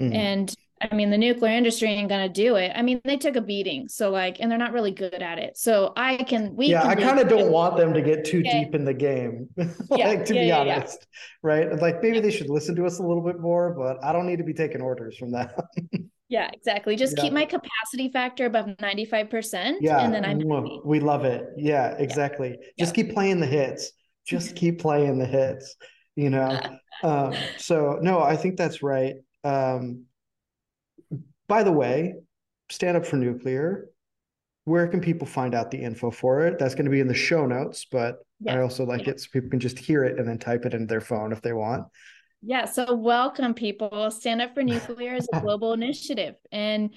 [0.01, 0.13] Mm-hmm.
[0.15, 2.73] and I mean, the nuclear industry ain't gonna do it.
[2.75, 5.57] I mean, they took a beating, so like, and they're not really good at it.
[5.57, 6.67] So I can, we.
[6.67, 8.65] Yeah, can I kind of don't want them to get too yeah.
[8.65, 11.07] deep in the game, like yeah, to yeah, be honest,
[11.43, 11.73] right?
[11.81, 14.39] Like maybe they should listen to us a little bit more, but I don't need
[14.39, 15.55] to be taking orders from that.
[16.29, 16.95] yeah, exactly.
[16.97, 19.79] Just keep my capacity factor above ninety five percent.
[19.81, 20.41] Yeah, and then I'm.
[20.85, 21.49] We love it.
[21.57, 22.57] Yeah, exactly.
[22.79, 23.93] Just keep playing the hits.
[24.27, 25.75] Just keep playing the hits.
[26.15, 26.61] You know.
[27.03, 29.15] um, so no, I think that's right.
[29.45, 30.05] Um,
[31.49, 32.15] by the way,
[32.71, 33.89] Stand Up for Nuclear,
[34.65, 36.59] where can people find out the info for it?
[36.59, 38.57] That's going to be in the show notes, but yeah.
[38.57, 39.13] I also like yeah.
[39.13, 41.41] it so people can just hear it and then type it into their phone if
[41.41, 41.87] they want.
[42.43, 42.67] Yeah.
[42.67, 44.11] So, welcome, people.
[44.11, 46.91] Stand Up for Nuclear is a global initiative, and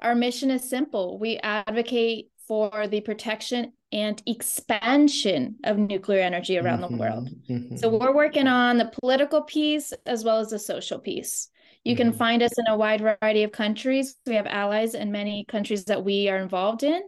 [0.00, 6.80] our mission is simple we advocate for the protection and expansion of nuclear energy around
[6.80, 7.28] mm-hmm, the world.
[7.48, 7.76] Mm-hmm.
[7.76, 11.49] So, we're working on the political piece as well as the social piece.
[11.84, 12.18] You can mm-hmm.
[12.18, 14.16] find us in a wide variety of countries.
[14.26, 17.00] We have allies in many countries that we are involved in.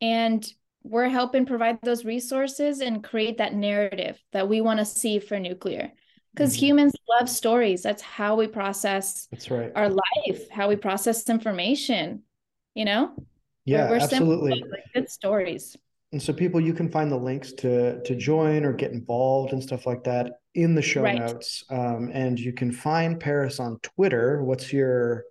[0.00, 0.46] And
[0.82, 5.38] we're helping provide those resources and create that narrative that we want to see for
[5.38, 5.92] nuclear.
[6.34, 6.66] Because mm-hmm.
[6.66, 7.82] humans love stories.
[7.82, 9.72] That's how we process That's right.
[9.74, 12.22] our life, how we process information,
[12.74, 13.12] you know?
[13.64, 14.52] Yeah, we're, we're absolutely.
[14.52, 15.76] Simple, like good stories.
[16.12, 19.62] And so people you can find the links to to join or get involved and
[19.62, 21.18] stuff like that in the show right.
[21.18, 21.64] notes.
[21.70, 24.42] Um, and you can find Paris on Twitter.
[24.42, 25.24] What's your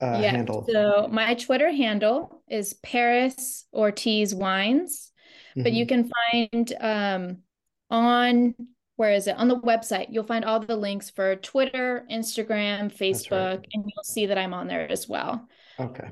[0.00, 0.64] uh, yeah, handle?
[0.70, 5.10] So my Twitter handle is Paris Ortiz Wines,
[5.50, 5.64] mm-hmm.
[5.64, 6.02] but you mm-hmm.
[6.02, 7.38] can find um,
[7.90, 8.54] on
[8.98, 13.56] where is it on the website you'll find all the links for twitter instagram facebook
[13.56, 13.66] right.
[13.72, 16.08] and you'll see that i'm on there as well okay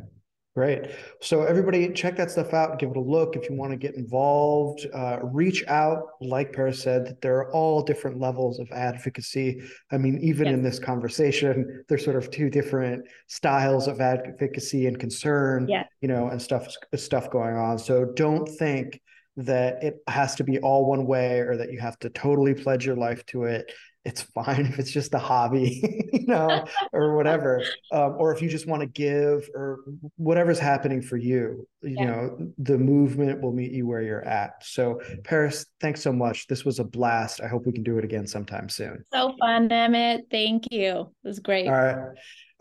[0.57, 0.87] Great.
[1.21, 3.37] So everybody check that stuff out, give it a look.
[3.37, 6.05] If you want to get involved, uh, reach out.
[6.23, 9.61] Like Paris said, there are all different levels of advocacy.
[9.93, 10.55] I mean, even yes.
[10.55, 15.85] in this conversation, there's sort of two different styles of advocacy and concern, yeah.
[16.01, 17.79] you know, and stuff stuff going on.
[17.79, 19.03] So don't think
[19.37, 22.87] that it has to be all one way or that you have to totally pledge
[22.87, 23.71] your life to it
[24.07, 27.63] it's fine if it's just a hobby, you know, or whatever.
[27.91, 29.81] Um, or if you just want to give or
[30.17, 32.05] whatever's happening for you, you yeah.
[32.05, 34.65] know, the movement will meet you where you're at.
[34.65, 36.47] So, Paris, thanks so much.
[36.47, 37.41] This was a blast.
[37.43, 39.05] I hope we can do it again sometime soon.
[39.13, 40.27] So fun, Emmett.
[40.31, 41.13] Thank you.
[41.25, 41.67] It was great.
[41.67, 41.97] All right.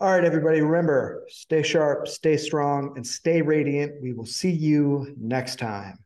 [0.00, 0.60] All right, everybody.
[0.60, 4.02] Remember, stay sharp, stay strong, and stay radiant.
[4.02, 5.96] We will see you next time.